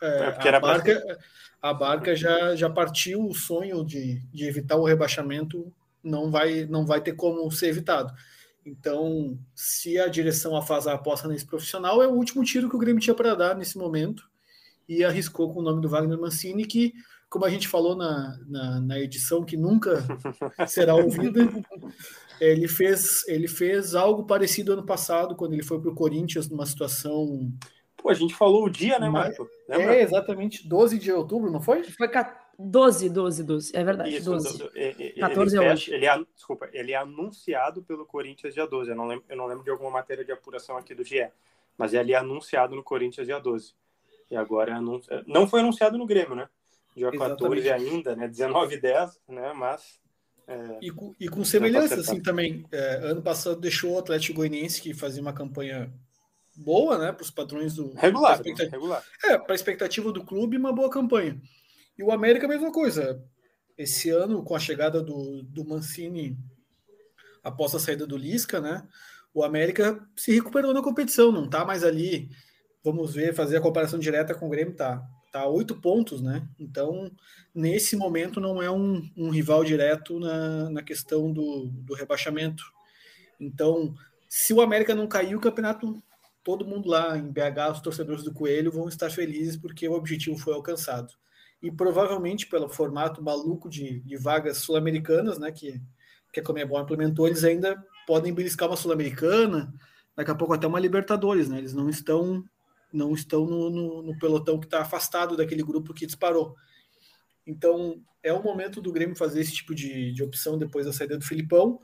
é, 0.00 0.18
é 0.24 0.30
porque 0.30 0.48
a, 0.48 0.60
barca, 0.60 1.18
a 1.60 1.74
barca 1.74 2.16
já, 2.16 2.56
já 2.56 2.70
partiu 2.70 3.26
o 3.26 3.34
sonho 3.34 3.84
de, 3.84 4.20
de 4.32 4.46
evitar 4.46 4.76
o 4.76 4.84
rebaixamento, 4.84 5.70
não 6.02 6.30
vai, 6.30 6.64
não 6.64 6.86
vai 6.86 7.00
ter 7.00 7.12
como 7.12 7.50
ser 7.50 7.68
evitado. 7.68 8.14
Então, 8.64 9.36
se 9.54 9.98
a 9.98 10.06
direção 10.06 10.56
a 10.56 10.62
faz 10.62 10.86
a 10.86 10.94
aposta 10.94 11.26
nesse 11.26 11.44
profissional, 11.44 12.00
é 12.00 12.06
o 12.06 12.14
último 12.14 12.44
tiro 12.44 12.70
que 12.70 12.76
o 12.76 12.78
Grêmio 12.78 13.02
tinha 13.02 13.14
para 13.14 13.34
dar 13.34 13.56
nesse 13.56 13.76
momento 13.76 14.22
e 14.88 15.04
arriscou 15.04 15.52
com 15.52 15.60
o 15.60 15.62
nome 15.62 15.82
do 15.82 15.88
Wagner 15.88 16.18
Mancini, 16.18 16.64
que 16.64 16.92
como 17.32 17.46
a 17.46 17.48
gente 17.48 17.66
falou 17.66 17.96
na, 17.96 18.38
na, 18.46 18.80
na 18.80 19.00
edição 19.00 19.42
que 19.42 19.56
nunca 19.56 20.04
será 20.68 20.94
ouvida, 20.94 21.40
ele 22.38 22.68
fez, 22.68 23.26
ele 23.26 23.48
fez 23.48 23.94
algo 23.94 24.24
parecido 24.24 24.74
ano 24.74 24.84
passado, 24.84 25.34
quando 25.34 25.54
ele 25.54 25.62
foi 25.62 25.80
para 25.80 25.90
o 25.90 25.94
Corinthians 25.94 26.50
numa 26.50 26.66
situação. 26.66 27.50
Pô, 27.96 28.10
a 28.10 28.14
gente 28.14 28.34
falou 28.34 28.66
o 28.66 28.70
dia, 28.70 28.98
né, 28.98 29.08
Marco? 29.08 29.48
Lembra? 29.66 29.96
É, 29.96 30.02
exatamente, 30.02 30.68
12 30.68 30.98
de 30.98 31.10
outubro, 31.10 31.50
não 31.50 31.62
foi? 31.62 31.82
Foi 31.84 32.10
12, 32.58 33.08
12, 33.08 33.44
12, 33.44 33.76
é 33.76 33.82
verdade. 33.82 34.14
Isso, 34.14 34.30
12. 34.30 34.70
Ele, 34.74 35.12
14 35.12 35.56
ele, 35.56 35.64
é 35.64 35.72
hoje. 35.72 35.94
Ele 35.94 36.04
é, 36.04 36.24
desculpa, 36.34 36.68
ele 36.70 36.92
é 36.92 36.96
anunciado 36.96 37.82
pelo 37.82 38.04
Corinthians 38.04 38.52
dia 38.52 38.66
12. 38.66 38.90
Eu 38.90 38.96
não, 38.96 39.06
lembro, 39.06 39.24
eu 39.26 39.36
não 39.38 39.46
lembro 39.46 39.64
de 39.64 39.70
alguma 39.70 39.90
matéria 39.90 40.22
de 40.22 40.32
apuração 40.32 40.76
aqui 40.76 40.94
do 40.94 41.02
GE, 41.02 41.30
mas 41.78 41.94
ele 41.94 42.12
é 42.12 42.16
anunciado 42.16 42.76
no 42.76 42.82
Corinthians 42.82 43.26
dia 43.26 43.38
12. 43.38 43.72
E 44.30 44.36
agora 44.36 44.76
é 44.76 45.22
não 45.26 45.48
foi 45.48 45.60
anunciado 45.60 45.96
no 45.96 46.04
Grêmio, 46.04 46.34
né? 46.34 46.46
Dia 46.94 47.08
Exatamente. 47.08 47.38
14 47.38 47.70
ainda, 47.70 48.16
né? 48.16 48.28
19 48.28 48.74
e 48.74 48.80
10, 48.80 49.20
né? 49.28 49.52
Mas. 49.54 50.00
É, 50.46 50.78
e, 50.82 50.90
com, 50.90 51.14
e 51.18 51.28
com 51.28 51.44
semelhança, 51.44 52.00
assim, 52.00 52.20
também. 52.20 52.66
É, 52.70 52.96
ano 53.04 53.22
passado 53.22 53.60
deixou 53.60 53.94
o 53.94 53.98
Atlético 53.98 54.36
Goianiense, 54.36 54.80
que 54.80 54.92
fazia 54.92 55.22
uma 55.22 55.32
campanha 55.32 55.92
boa, 56.56 56.98
né? 56.98 57.12
Para 57.12 57.22
os 57.22 57.30
padrões 57.30 57.74
do. 57.74 57.92
Regular, 57.94 58.40
regular. 58.42 59.02
É, 59.24 59.38
para 59.38 59.52
a 59.52 59.54
expectativa 59.54 60.12
do 60.12 60.24
clube, 60.24 60.56
uma 60.56 60.72
boa 60.72 60.90
campanha. 60.90 61.40
E 61.96 62.02
o 62.02 62.10
América, 62.10 62.46
a 62.46 62.48
mesma 62.48 62.72
coisa. 62.72 63.22
Esse 63.76 64.10
ano, 64.10 64.44
com 64.44 64.54
a 64.54 64.58
chegada 64.58 65.02
do, 65.02 65.42
do 65.44 65.64
Mancini 65.64 66.36
após 67.42 67.74
a 67.74 67.78
saída 67.78 68.06
do 68.06 68.16
Lisca, 68.16 68.60
né? 68.60 68.86
O 69.34 69.42
América 69.42 70.06
se 70.14 70.32
recuperou 70.32 70.74
na 70.74 70.82
competição, 70.82 71.32
não 71.32 71.48
tá 71.48 71.64
mais 71.64 71.82
ali. 71.82 72.28
Vamos 72.84 73.14
ver, 73.14 73.34
fazer 73.34 73.56
a 73.56 73.60
comparação 73.60 73.98
direta 73.98 74.34
com 74.34 74.46
o 74.46 74.50
Grêmio, 74.50 74.74
tá 74.74 75.02
tá 75.32 75.48
oito 75.48 75.74
pontos, 75.80 76.20
né? 76.20 76.46
Então, 76.58 77.10
nesse 77.54 77.96
momento, 77.96 78.38
não 78.38 78.62
é 78.62 78.70
um, 78.70 79.10
um 79.16 79.30
rival 79.30 79.64
direto 79.64 80.20
na, 80.20 80.68
na 80.68 80.82
questão 80.82 81.32
do, 81.32 81.68
do 81.72 81.94
rebaixamento. 81.94 82.62
Então, 83.40 83.94
se 84.28 84.52
o 84.52 84.60
América 84.60 84.94
não 84.94 85.08
cair, 85.08 85.34
o 85.34 85.40
campeonato, 85.40 86.02
todo 86.44 86.66
mundo 86.66 86.88
lá 86.88 87.16
em 87.16 87.32
BH, 87.32 87.72
os 87.72 87.80
torcedores 87.80 88.22
do 88.22 88.32
Coelho, 88.32 88.70
vão 88.70 88.88
estar 88.88 89.10
felizes 89.10 89.56
porque 89.56 89.88
o 89.88 89.94
objetivo 89.94 90.36
foi 90.36 90.52
alcançado. 90.52 91.14
E 91.62 91.70
provavelmente, 91.72 92.46
pelo 92.46 92.68
formato 92.68 93.22
maluco 93.22 93.70
de, 93.70 94.00
de 94.00 94.16
vagas 94.16 94.58
sul-americanas, 94.58 95.38
né, 95.38 95.50
que, 95.50 95.80
que 96.32 96.40
a 96.40 96.44
Comebol 96.44 96.80
implementou, 96.80 97.26
eles 97.26 97.42
ainda 97.42 97.82
podem 98.06 98.34
beliscar 98.34 98.68
uma 98.68 98.76
sul-americana, 98.76 99.72
daqui 100.14 100.30
a 100.30 100.34
pouco 100.34 100.52
até 100.52 100.66
uma 100.66 100.80
Libertadores, 100.80 101.48
né? 101.48 101.58
Eles 101.58 101.72
não 101.72 101.88
estão 101.88 102.44
não 102.92 103.12
estão 103.12 103.46
no, 103.46 103.70
no, 103.70 104.02
no 104.02 104.18
pelotão 104.18 104.58
que 104.58 104.66
está 104.66 104.82
afastado 104.82 105.36
daquele 105.36 105.62
grupo 105.62 105.94
que 105.94 106.06
disparou. 106.06 106.54
Então, 107.46 108.02
é 108.22 108.32
o 108.32 108.42
momento 108.42 108.80
do 108.80 108.92
Grêmio 108.92 109.16
fazer 109.16 109.40
esse 109.40 109.52
tipo 109.52 109.74
de, 109.74 110.12
de 110.12 110.22
opção 110.22 110.58
depois 110.58 110.86
da 110.86 110.92
saída 110.92 111.18
do 111.18 111.24
Filipão 111.24 111.80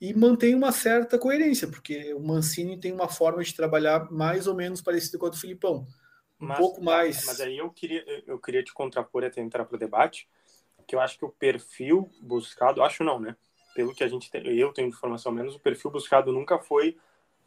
e 0.00 0.14
mantém 0.14 0.54
uma 0.54 0.70
certa 0.70 1.18
coerência, 1.18 1.66
porque 1.66 2.14
o 2.14 2.20
Mancini 2.20 2.78
tem 2.78 2.92
uma 2.92 3.08
forma 3.08 3.42
de 3.42 3.54
trabalhar 3.54 4.10
mais 4.10 4.46
ou 4.46 4.54
menos 4.54 4.80
parecida 4.80 5.18
com 5.18 5.26
a 5.26 5.30
do 5.30 5.36
Filipão. 5.36 5.86
Um 6.40 6.46
mas, 6.46 6.58
pouco 6.58 6.82
mais. 6.82 7.24
Mas 7.26 7.40
aí 7.40 7.58
eu 7.58 7.70
queria, 7.70 8.04
eu 8.26 8.38
queria 8.38 8.62
te 8.62 8.72
contrapor 8.72 9.24
até 9.24 9.40
entrar 9.40 9.64
para 9.64 9.74
o 9.74 9.78
debate, 9.78 10.28
que 10.86 10.94
eu 10.94 11.00
acho 11.00 11.18
que 11.18 11.24
o 11.24 11.30
perfil 11.30 12.08
buscado, 12.20 12.82
acho 12.82 13.02
não, 13.02 13.18
né? 13.18 13.36
Pelo 13.74 13.94
que 13.94 14.04
a 14.04 14.08
gente 14.08 14.30
tem, 14.30 14.46
eu 14.56 14.72
tenho 14.72 14.88
informação 14.88 15.32
menos, 15.32 15.54
o 15.54 15.60
perfil 15.60 15.90
buscado 15.90 16.32
nunca 16.32 16.58
foi 16.58 16.96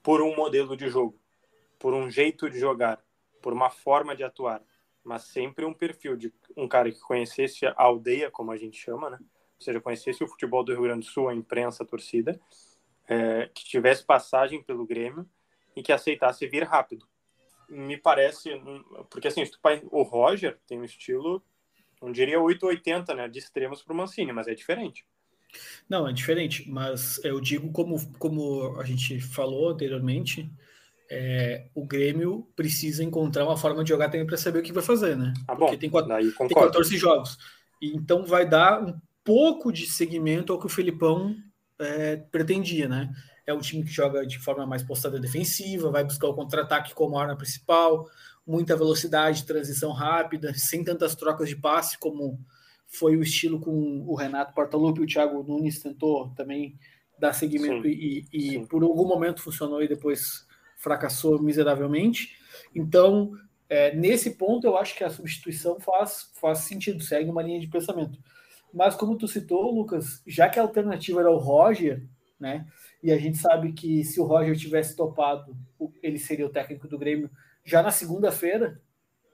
por 0.03 0.21
um 0.21 0.35
modelo 0.35 0.75
de 0.75 0.89
jogo 0.89 1.17
por 1.81 1.95
um 1.95 2.09
jeito 2.11 2.47
de 2.47 2.59
jogar, 2.59 3.03
por 3.41 3.51
uma 3.51 3.71
forma 3.71 4.15
de 4.15 4.23
atuar, 4.23 4.61
mas 5.03 5.23
sempre 5.23 5.65
um 5.65 5.73
perfil 5.73 6.15
de 6.15 6.31
um 6.55 6.67
cara 6.67 6.91
que 6.91 6.99
conhecesse 6.99 7.65
a 7.65 7.73
aldeia, 7.75 8.29
como 8.29 8.51
a 8.51 8.57
gente 8.57 8.77
chama, 8.77 9.09
né? 9.09 9.17
Ou 9.19 9.61
seja, 9.61 9.81
conhecesse 9.81 10.23
o 10.23 10.27
futebol 10.27 10.63
do 10.63 10.71
Rio 10.73 10.83
Grande 10.83 11.07
do 11.07 11.11
Sul, 11.11 11.27
a 11.27 11.33
imprensa, 11.33 11.83
a 11.83 11.85
torcida, 11.85 12.39
é, 13.09 13.49
que 13.53 13.65
tivesse 13.65 14.05
passagem 14.05 14.61
pelo 14.61 14.85
Grêmio 14.85 15.27
e 15.75 15.81
que 15.81 15.91
aceitasse 15.91 16.47
vir 16.47 16.63
rápido. 16.63 17.07
Me 17.67 17.97
parece, 17.97 18.49
porque 19.09 19.27
assim, 19.27 19.43
o 19.89 20.03
Roger 20.03 20.59
tem 20.67 20.79
um 20.79 20.83
estilo, 20.83 21.43
não 21.99 22.11
diria 22.11 22.39
880, 22.39 23.15
né, 23.15 23.27
de 23.27 23.39
extremos 23.39 23.81
para 23.81 23.93
o 23.93 23.97
Mancini, 23.97 24.31
mas 24.31 24.47
é 24.47 24.53
diferente. 24.53 25.03
Não, 25.89 26.07
é 26.07 26.13
diferente, 26.13 26.69
mas 26.69 27.19
eu 27.23 27.41
digo 27.41 27.71
como, 27.71 27.97
como 28.17 28.79
a 28.79 28.83
gente 28.83 29.19
falou 29.19 29.69
anteriormente, 29.69 30.49
é, 31.13 31.65
o 31.75 31.85
Grêmio 31.85 32.47
precisa 32.55 33.03
encontrar 33.03 33.43
uma 33.43 33.57
forma 33.57 33.83
de 33.83 33.89
jogar 33.89 34.07
também 34.07 34.25
para 34.25 34.37
saber 34.37 34.59
o 34.59 34.61
que 34.61 34.71
vai 34.71 34.81
fazer, 34.81 35.17
né? 35.17 35.33
Ah, 35.45 35.53
Porque 35.57 35.75
tem, 35.75 35.89
quatro, 35.89 36.09
tem 36.47 36.47
14 36.47 36.97
jogos. 36.97 37.37
E 37.81 37.93
então 37.93 38.25
vai 38.25 38.47
dar 38.47 38.81
um 38.81 38.97
pouco 39.21 39.73
de 39.73 39.87
seguimento 39.87 40.53
ao 40.53 40.59
que 40.59 40.67
o 40.67 40.69
Felipão 40.69 41.35
é, 41.77 42.15
pretendia, 42.15 42.87
né? 42.87 43.13
É 43.45 43.53
um 43.53 43.59
time 43.59 43.83
que 43.83 43.91
joga 43.91 44.25
de 44.25 44.39
forma 44.39 44.65
mais 44.65 44.83
postada 44.83 45.19
defensiva, 45.19 45.91
vai 45.91 46.05
buscar 46.05 46.29
o 46.29 46.33
contra-ataque 46.33 46.93
como 46.93 47.19
arma 47.19 47.35
principal, 47.35 48.07
muita 48.47 48.77
velocidade, 48.77 49.45
transição 49.45 49.91
rápida, 49.91 50.53
sem 50.53 50.81
tantas 50.81 51.13
trocas 51.13 51.49
de 51.49 51.57
passe 51.57 51.99
como 51.99 52.39
foi 52.87 53.17
o 53.17 53.21
estilo 53.21 53.59
com 53.59 54.05
o 54.07 54.15
Renato 54.15 54.53
Portaluppi 54.53 55.01
e 55.01 55.03
o 55.03 55.07
Thiago 55.07 55.43
Nunes 55.43 55.79
tentou 55.79 56.29
também 56.35 56.79
dar 57.19 57.33
seguimento 57.33 57.83
sim, 57.83 57.89
e, 57.89 58.27
e 58.31 58.65
por 58.67 58.81
algum 58.81 59.05
momento 59.05 59.41
funcionou 59.41 59.83
e 59.83 59.89
depois 59.89 60.49
fracassou 60.81 61.41
miseravelmente. 61.41 62.35
Então, 62.75 63.31
é, 63.69 63.95
nesse 63.95 64.31
ponto, 64.31 64.67
eu 64.67 64.75
acho 64.75 64.95
que 64.95 65.03
a 65.03 65.09
substituição 65.09 65.79
faz, 65.79 66.31
faz 66.35 66.59
sentido, 66.59 67.03
segue 67.03 67.29
uma 67.29 67.41
linha 67.41 67.59
de 67.59 67.67
pensamento. 67.67 68.19
Mas, 68.73 68.95
como 68.95 69.17
tu 69.17 69.27
citou, 69.27 69.71
Lucas, 69.71 70.21
já 70.25 70.49
que 70.49 70.59
a 70.59 70.63
alternativa 70.63 71.19
era 71.19 71.31
o 71.31 71.37
Roger, 71.37 72.05
né? 72.39 72.65
E 73.03 73.11
a 73.11 73.17
gente 73.17 73.37
sabe 73.37 73.71
que 73.73 74.03
se 74.03 74.19
o 74.19 74.25
Roger 74.25 74.57
tivesse 74.57 74.95
topado, 74.95 75.55
ele 76.01 76.17
seria 76.17 76.45
o 76.45 76.51
técnico 76.51 76.87
do 76.87 76.97
Grêmio 76.97 77.29
já 77.63 77.83
na 77.83 77.91
segunda-feira. 77.91 78.81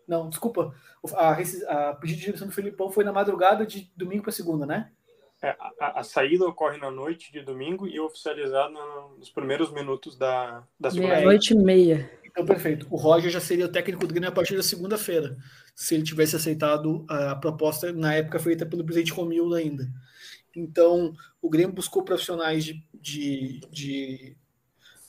Não, 0.08 0.30
desculpa, 0.30 0.74
a, 1.14 1.32
a 1.32 1.96
pedido 1.96 2.20
de 2.20 2.26
direção 2.26 2.48
do 2.48 2.54
Felipão 2.54 2.90
foi 2.90 3.04
na 3.04 3.14
madrugada 3.14 3.66
de 3.66 3.92
domingo 3.96 4.24
para 4.24 4.32
segunda, 4.32 4.66
né? 4.66 4.92
É, 5.42 5.56
a, 5.80 6.00
a, 6.00 6.04
saída 6.04 6.46
ocorre 6.46 6.78
na 6.80 6.90
noite 6.90 7.32
de 7.32 7.42
domingo 7.42 7.88
e 7.88 8.00
oficializada 8.00 8.74
nos 9.20 9.30
primeiros 9.30 9.72
minutos 9.72 10.18
da, 10.18 10.64
da 10.80 10.90
segunda 10.90 11.14
Meia 11.14 11.26
noite 11.26 11.54
e 11.54 11.58
meia. 11.58 12.12
Então, 12.26 12.44
perfeito. 12.44 12.88
O 12.90 12.96
Roger 12.96 13.30
já 13.30 13.40
seria 13.40 13.66
o 13.66 13.72
técnico 13.72 14.06
do 14.06 14.14
Grêmio 14.14 14.30
a 14.30 14.32
partir 14.32 14.56
da 14.56 14.64
segunda-feira, 14.64 15.38
se 15.76 15.94
ele 15.94 16.04
tivesse 16.04 16.36
aceitado 16.36 17.06
a 17.08 17.36
proposta 17.36 17.92
na 17.92 18.16
época 18.16 18.40
feita 18.40 18.66
pelo 18.66 18.84
presidente 18.84 19.12
Romildo 19.12 19.54
ainda. 19.54 19.88
Então, 20.56 21.14
o 21.40 21.50
Grêmio 21.50 21.76
buscou 21.76 22.04
profissionais 22.04 22.64
de, 22.64 22.84
de, 22.94 23.60
de 23.72 24.38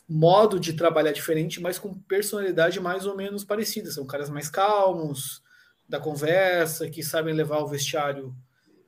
modo 0.07 0.61
de 0.61 0.75
trabalhar 0.75 1.13
diferente, 1.13 1.61
mas 1.61 1.79
com 1.79 1.95
personalidade 1.95 2.81
mais 2.81 3.07
ou 3.07 3.17
menos 3.17 3.45
parecida. 3.45 3.91
São 3.91 4.07
caras 4.07 4.29
mais 4.29 4.51
calmos, 4.51 5.43
da 5.89 5.99
conversa, 5.99 6.91
que 6.91 7.03
sabem 7.03 7.33
levar 7.33 7.61
o 7.61 7.67
vestiário 7.69 8.35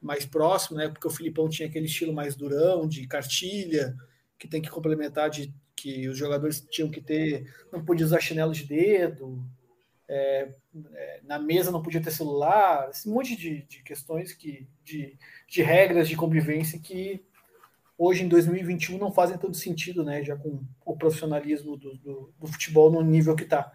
mais 0.00 0.24
próximo, 0.24 0.78
né? 0.78 0.88
Porque 0.88 1.06
o 1.06 1.10
Filipão 1.10 1.48
tinha 1.48 1.68
aquele 1.68 1.86
estilo 1.86 2.12
mais 2.12 2.34
durão, 2.34 2.88
de 2.88 3.06
cartilha, 3.06 3.94
que 4.38 4.48
tem 4.48 4.62
que 4.62 4.70
complementar 4.70 5.28
de 5.30 5.52
que 5.76 6.08
os 6.08 6.16
jogadores 6.16 6.60
tinham 6.70 6.90
que 6.90 7.00
ter, 7.00 7.50
não 7.72 7.84
podia 7.84 8.04
usar 8.04 8.20
chinelo 8.20 8.52
de 8.52 8.64
dedo, 8.64 9.42
é, 10.08 10.48
é, 10.94 11.20
na 11.22 11.38
mesa 11.38 11.70
não 11.70 11.82
podia 11.82 12.02
ter 12.02 12.10
celular, 12.10 12.88
esse 12.90 13.08
monte 13.08 13.36
de, 13.36 13.62
de 13.62 13.82
questões 13.82 14.32
que, 14.32 14.66
de, 14.84 15.16
de 15.48 15.62
regras 15.62 16.08
de 16.08 16.16
convivência 16.16 16.78
que 16.78 17.24
hoje 17.96 18.24
em 18.24 18.28
2021 18.28 18.98
não 18.98 19.12
fazem 19.12 19.38
todo 19.38 19.54
sentido, 19.54 20.02
né? 20.02 20.24
Já 20.24 20.36
com 20.36 20.64
o 20.84 20.96
profissionalismo 20.96 21.76
do, 21.76 21.96
do, 21.98 22.34
do 22.38 22.46
futebol 22.46 22.90
no 22.90 23.02
nível 23.02 23.36
que 23.36 23.44
está. 23.44 23.70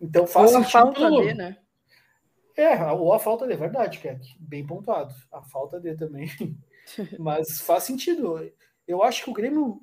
Então 0.00 0.26
faz 0.26 0.52
Ou 0.52 0.58
a 0.58 0.64
falta 0.64 1.08
né? 1.34 1.56
É, 2.56 2.76
ou 2.92 3.12
a 3.12 3.18
falta 3.18 3.46
de, 3.46 3.52
é 3.52 3.56
verdade, 3.56 3.98
que 3.98 4.08
é 4.08 4.20
bem 4.38 4.66
pontuado. 4.66 5.12
A 5.32 5.42
falta 5.42 5.80
de 5.80 5.94
também. 5.96 6.28
Mas 7.18 7.60
faz 7.60 7.84
sentido. 7.84 8.38
Eu 8.86 9.02
acho 9.02 9.24
que 9.24 9.30
o 9.30 9.34
Grêmio, 9.34 9.80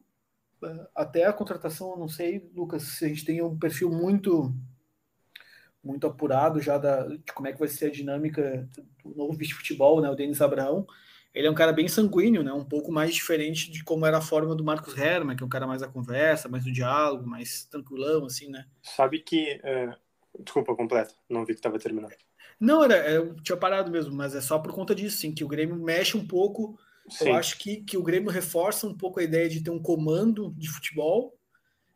até 0.95 1.25
a 1.25 1.33
contratação, 1.33 1.97
não 1.97 2.07
sei, 2.07 2.49
Lucas, 2.55 2.83
se 2.83 3.05
a 3.05 3.07
gente 3.07 3.25
tem 3.25 3.41
um 3.41 3.57
perfil 3.57 3.89
muito 3.89 4.53
muito 5.83 6.05
apurado 6.05 6.59
já 6.61 6.77
da, 6.77 7.07
de 7.07 7.33
como 7.33 7.47
é 7.47 7.53
que 7.53 7.57
vai 7.57 7.67
ser 7.67 7.87
a 7.87 7.91
dinâmica 7.91 8.69
do 9.03 9.15
novo 9.15 9.33
vice-futebol, 9.33 9.99
né, 9.99 10.11
o 10.11 10.15
Denis 10.15 10.39
Abraão. 10.39 10.85
Ele 11.33 11.47
é 11.47 11.49
um 11.49 11.55
cara 11.55 11.73
bem 11.73 11.87
sanguíneo, 11.87 12.43
né, 12.43 12.53
um 12.53 12.63
pouco 12.63 12.91
mais 12.91 13.15
diferente 13.15 13.71
de 13.71 13.83
como 13.83 14.05
era 14.05 14.19
a 14.19 14.21
forma 14.21 14.55
do 14.55 14.63
Marcos 14.63 14.95
Herman, 14.95 15.35
que 15.35 15.41
é 15.41 15.45
um 15.45 15.49
cara 15.49 15.65
mais 15.65 15.81
da 15.81 15.87
conversa, 15.87 16.47
mais 16.47 16.65
do 16.65 16.71
diálogo, 16.71 17.27
mais 17.27 17.65
tranquilão, 17.65 18.25
assim, 18.25 18.47
né. 18.47 18.67
Sabe 18.83 19.19
que... 19.19 19.59
É... 19.63 19.91
Desculpa, 20.39 20.75
completo. 20.75 21.15
Não 21.27 21.41
vi 21.41 21.53
que 21.53 21.59
estava 21.59 21.79
terminando. 21.79 22.13
Não, 22.61 22.83
era, 22.83 23.09
eu 23.09 23.33
tinha 23.41 23.57
parado 23.57 23.89
mesmo, 23.89 24.13
mas 24.13 24.35
é 24.35 24.39
só 24.39 24.59
por 24.59 24.71
conta 24.71 24.93
disso, 24.93 25.17
sim, 25.17 25.33
que 25.33 25.43
o 25.43 25.47
Grêmio 25.47 25.75
mexe 25.75 26.15
um 26.15 26.27
pouco. 26.27 26.77
Sim. 27.09 27.29
Eu 27.29 27.35
acho 27.35 27.57
que, 27.57 27.77
que 27.77 27.97
o 27.97 28.03
Grêmio 28.03 28.29
reforça 28.29 28.85
um 28.85 28.95
pouco 28.95 29.19
a 29.19 29.23
ideia 29.23 29.49
de 29.49 29.63
ter 29.63 29.71
um 29.71 29.81
comando 29.81 30.53
de 30.55 30.69
futebol 30.69 31.33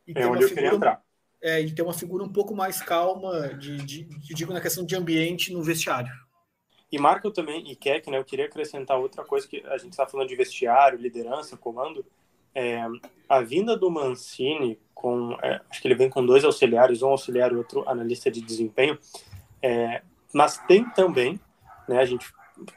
e 0.07 0.11
é 0.11 0.15
ter 0.15 0.25
uma 0.25 0.41
figura, 0.41 1.01
é, 1.39 1.61
e 1.61 1.71
ter 1.71 1.83
uma 1.83 1.93
figura 1.93 2.23
um 2.23 2.33
pouco 2.33 2.55
mais 2.55 2.81
calma, 2.81 3.53
de, 3.53 3.77
de, 3.77 4.03
de, 4.05 4.33
digo, 4.33 4.51
na 4.51 4.59
questão 4.59 4.83
de 4.83 4.95
ambiente 4.95 5.53
no 5.53 5.61
vestiário. 5.61 6.11
E 6.91 6.97
Marco 6.97 7.29
também, 7.29 7.69
e 7.69 7.75
Keck, 7.75 8.09
né, 8.09 8.17
eu 8.17 8.25
queria 8.25 8.45
acrescentar 8.45 8.97
outra 8.97 9.23
coisa 9.23 9.47
que 9.47 9.63
a 9.67 9.77
gente 9.77 9.91
está 9.91 10.07
falando 10.07 10.29
de 10.29 10.35
vestiário, 10.35 10.97
liderança, 10.97 11.55
comando. 11.55 12.03
É, 12.55 12.81
a 13.29 13.39
vinda 13.41 13.77
do 13.77 13.91
Mancini, 13.91 14.79
com, 14.95 15.37
é, 15.43 15.61
acho 15.69 15.79
que 15.79 15.87
ele 15.87 15.95
vem 15.95 16.09
com 16.09 16.25
dois 16.25 16.43
auxiliares, 16.43 17.03
um 17.03 17.09
auxiliar 17.09 17.51
e 17.51 17.55
outro 17.55 17.87
analista 17.87 18.31
de 18.31 18.41
desempenho, 18.41 18.97
é, 19.61 20.01
mas 20.35 20.57
tem 20.57 20.83
também, 20.89 21.39
né, 21.87 21.97
a 21.97 22.03
gente 22.03 22.27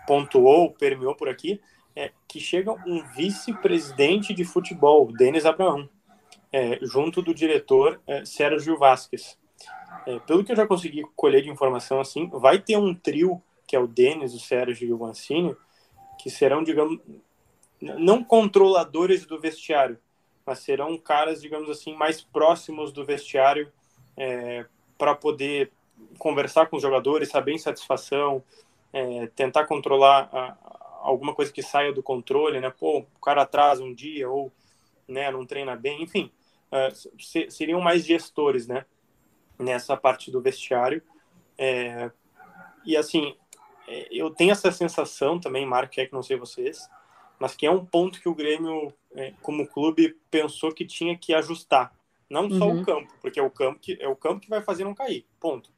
pontuou, 0.07 0.71
permeou 0.71 1.17
por 1.17 1.29
aqui, 1.29 1.61
é, 1.97 2.13
que 2.29 2.39
chega 2.39 2.71
um 2.87 3.03
vice-presidente 3.17 4.33
de 4.33 4.45
futebol, 4.45 5.11
Denis 5.11 5.45
Abraão, 5.45 5.91
é, 6.53 6.79
junto 6.83 7.21
do 7.21 7.35
diretor 7.35 8.01
é, 8.07 8.25
Sérgio 8.25 8.79
Vasquez. 8.79 9.37
É, 10.07 10.21
pelo 10.21 10.45
que 10.45 10.53
eu 10.53 10.57
já 10.57 10.69
consegui 10.69 11.03
colher 11.17 11.43
de 11.43 11.51
informação, 11.51 11.99
assim, 11.99 12.29
vai 12.29 12.61
ter 12.61 12.77
um 12.77 12.95
trio, 12.95 13.43
que 13.67 13.75
é 13.75 13.81
o 13.81 13.89
Denis, 13.89 14.35
o 14.35 14.39
Sérgio 14.39 14.89
e 14.89 14.93
o 14.93 14.99
Mancini, 14.99 15.57
que 16.17 16.31
serão, 16.31 16.63
digamos, 16.63 17.01
não 17.81 18.23
controladores 18.23 19.27
do 19.27 19.41
vestiário, 19.41 19.99
mas 20.47 20.61
serão 20.61 20.97
caras, 20.97 21.43
digamos 21.43 21.69
assim, 21.69 21.93
mais 21.93 22.21
próximos 22.21 22.93
do 22.93 23.05
vestiário 23.05 23.73
é, 24.17 24.65
para 24.97 25.17
poder 25.17 25.73
conversar 26.19 26.67
com 26.67 26.77
os 26.77 26.83
jogadores, 26.83 27.29
saber 27.29 27.55
insatisfação, 27.55 28.43
é, 28.93 29.27
tentar 29.29 29.65
controlar 29.67 30.29
a, 30.33 30.57
alguma 31.03 31.35
coisa 31.35 31.53
que 31.53 31.63
saia 31.63 31.93
do 31.93 32.03
controle, 32.03 32.61
né? 32.61 32.71
Pô, 32.71 32.99
o 32.99 33.21
cara 33.21 33.43
atrasa 33.43 33.83
um 33.83 33.95
dia 33.95 34.29
ou 34.29 34.53
né, 35.07 35.31
não 35.31 35.47
treina 35.47 35.75
bem, 35.75 36.03
enfim, 36.03 36.31
uh, 36.71 36.95
se, 37.19 37.51
seriam 37.51 37.81
mais 37.81 38.05
gestores, 38.05 38.67
né? 38.67 38.85
Nessa 39.59 39.97
parte 39.97 40.31
do 40.31 40.41
vestiário. 40.41 41.03
É, 41.57 42.11
e 42.85 42.97
assim, 42.97 43.35
é, 43.87 44.09
eu 44.11 44.31
tenho 44.31 44.53
essa 44.53 44.71
sensação 44.71 45.41
também, 45.41 45.67
Marco, 45.67 45.99
é 45.99 46.07
que 46.07 46.13
não 46.13 46.23
sei 46.23 46.37
vocês, 46.37 46.89
mas 47.39 47.57
que 47.57 47.67
é 47.67 47.71
um 47.71 47.85
ponto 47.85 48.21
que 48.21 48.29
o 48.29 48.35
Grêmio, 48.35 48.93
é, 49.15 49.33
como 49.43 49.67
clube, 49.67 50.17
pensou 50.31 50.73
que 50.73 50.85
tinha 50.85 51.17
que 51.17 51.35
ajustar. 51.35 51.93
Não 52.29 52.51
só 52.51 52.67
uhum. 52.67 52.83
o 52.83 52.85
campo, 52.85 53.13
porque 53.23 53.41
é 53.41 53.43
o 53.43 53.51
campo 53.51 53.81
que 53.81 53.97
é 53.99 54.07
o 54.07 54.15
campo 54.15 54.41
que 54.41 54.51
vai 54.51 54.61
fazer 54.61 54.85
não 54.85 54.95
cair, 54.95 55.25
ponto. 55.41 55.73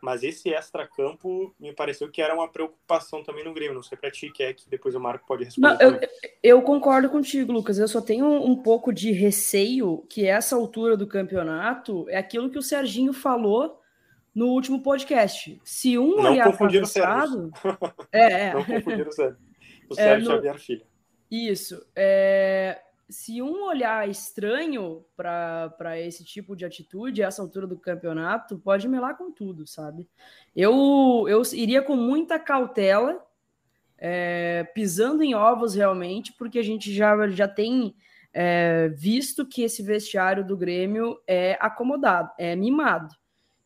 Mas 0.00 0.22
esse 0.22 0.48
extra-campo 0.48 1.54
me 1.60 1.72
pareceu 1.74 2.10
que 2.10 2.22
era 2.22 2.34
uma 2.34 2.48
preocupação 2.48 3.22
também 3.22 3.44
no 3.44 3.52
Grêmio. 3.52 3.74
Não 3.74 3.82
sei 3.82 3.98
para 3.98 4.10
ti, 4.10 4.30
que 4.30 4.42
é 4.42 4.54
que 4.54 4.68
depois 4.68 4.94
o 4.94 5.00
Marco 5.00 5.26
pode 5.26 5.44
responder. 5.44 5.68
Não, 5.68 5.80
eu, 5.80 6.00
eu, 6.42 6.62
concordo 6.62 7.10
contigo, 7.10 7.52
Lucas. 7.52 7.78
Eu 7.78 7.86
só 7.86 8.00
tenho 8.00 8.26
um, 8.26 8.56
pouco 8.56 8.92
de 8.92 9.12
receio 9.12 10.04
que 10.08 10.26
essa 10.26 10.56
altura 10.56 10.96
do 10.96 11.06
campeonato 11.06 12.08
é 12.08 12.16
aquilo 12.16 12.50
que 12.50 12.58
o 12.58 12.62
Serginho 12.62 13.12
falou 13.12 13.78
no 14.34 14.46
último 14.48 14.82
podcast. 14.82 15.60
Se 15.64 15.98
um 15.98 16.16
não 16.16 16.32
olhar 16.32 16.48
atravessado... 16.48 17.50
É, 18.10 18.48
é. 18.48 18.54
Não 18.54 18.64
confundir 18.64 19.06
o 19.06 19.12
Sérgio. 19.12 19.38
O 19.88 19.94
Sérgio 19.96 20.24
é, 20.24 20.28
no... 20.28 20.36
Xavier 20.36 20.58
Filho. 20.58 20.86
Isso. 21.30 21.86
É 21.94 22.80
se 23.10 23.42
um 23.42 23.64
olhar 23.64 24.08
estranho 24.08 25.04
para 25.16 25.98
esse 26.00 26.24
tipo 26.24 26.54
de 26.54 26.64
atitude, 26.64 27.22
essa 27.22 27.42
altura 27.42 27.66
do 27.66 27.78
campeonato, 27.78 28.58
pode 28.58 28.88
melar 28.88 29.16
com 29.16 29.30
tudo, 29.30 29.66
sabe? 29.66 30.08
Eu, 30.54 31.26
eu 31.28 31.42
iria 31.52 31.82
com 31.82 31.96
muita 31.96 32.38
cautela, 32.38 33.20
é, 33.98 34.64
pisando 34.74 35.22
em 35.22 35.34
ovos 35.34 35.74
realmente, 35.74 36.32
porque 36.38 36.58
a 36.58 36.62
gente 36.62 36.92
já, 36.92 37.28
já 37.28 37.48
tem 37.48 37.94
é, 38.32 38.88
visto 38.88 39.46
que 39.46 39.62
esse 39.62 39.82
vestiário 39.82 40.46
do 40.46 40.56
Grêmio 40.56 41.20
é 41.26 41.58
acomodado, 41.60 42.30
é 42.38 42.54
mimado. 42.54 43.14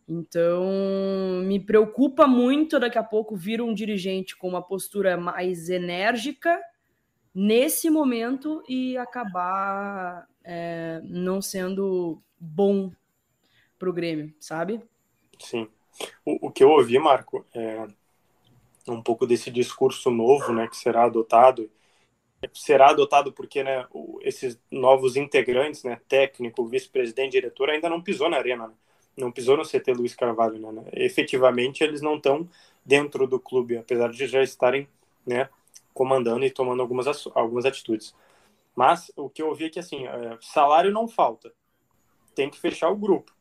Então, 0.06 1.42
me 1.44 1.58
preocupa 1.58 2.26
muito 2.26 2.78
daqui 2.78 2.98
a 2.98 3.02
pouco 3.02 3.36
vir 3.36 3.62
um 3.62 3.72
dirigente 3.72 4.36
com 4.36 4.48
uma 4.48 4.62
postura 4.62 5.16
mais 5.16 5.70
enérgica 5.70 6.60
nesse 7.34 7.90
momento 7.90 8.62
e 8.68 8.96
acabar 8.96 10.28
é, 10.44 11.00
não 11.04 11.42
sendo 11.42 12.22
bom 12.38 12.92
para 13.78 13.90
o 13.90 13.92
Grêmio, 13.92 14.32
sabe? 14.38 14.80
Sim. 15.38 15.68
O, 16.24 16.48
o, 16.48 16.50
que 16.50 16.62
eu 16.62 16.70
ouvi, 16.70 16.98
Marco, 16.98 17.44
é 17.54 17.86
um 18.88 19.02
pouco 19.02 19.26
desse 19.26 19.50
discurso 19.50 20.10
novo, 20.10 20.52
né, 20.52 20.68
que 20.68 20.76
será 20.76 21.04
adotado. 21.04 21.70
Será 22.52 22.90
adotado 22.90 23.32
porque, 23.32 23.64
né, 23.64 23.86
esses 24.20 24.60
novos 24.70 25.16
integrantes, 25.16 25.82
né, 25.82 26.00
técnico, 26.06 26.66
vice-presidente, 26.66 27.32
diretor, 27.32 27.70
ainda 27.70 27.88
não 27.88 28.02
pisou 28.02 28.28
na 28.28 28.36
arena, 28.36 28.68
né? 28.68 28.74
não 29.16 29.30
pisou 29.30 29.56
no 29.56 29.64
CT 29.64 29.92
Luiz 29.92 30.14
Carvalho, 30.14 30.58
né? 30.72 30.84
Efetivamente, 30.92 31.84
eles 31.84 32.02
não 32.02 32.16
estão 32.16 32.48
dentro 32.84 33.26
do 33.26 33.38
clube, 33.38 33.76
apesar 33.76 34.10
de 34.10 34.26
já 34.26 34.42
estarem, 34.42 34.88
né, 35.24 35.48
comandando 35.94 36.44
e 36.44 36.50
tomando 36.50 36.82
algumas, 36.82 37.06
algumas 37.34 37.64
atitudes. 37.64 38.14
Mas 38.74 39.10
o 39.16 39.30
que 39.30 39.40
eu 39.40 39.48
ouvi 39.48 39.66
é 39.66 39.70
que 39.70 39.78
assim, 39.78 40.06
é, 40.06 40.36
salário 40.40 40.90
não 40.90 41.06
falta. 41.06 41.52
Tem 42.34 42.50
que 42.50 42.58
fechar 42.58 42.90
o 42.90 42.96
grupo, 42.96 43.32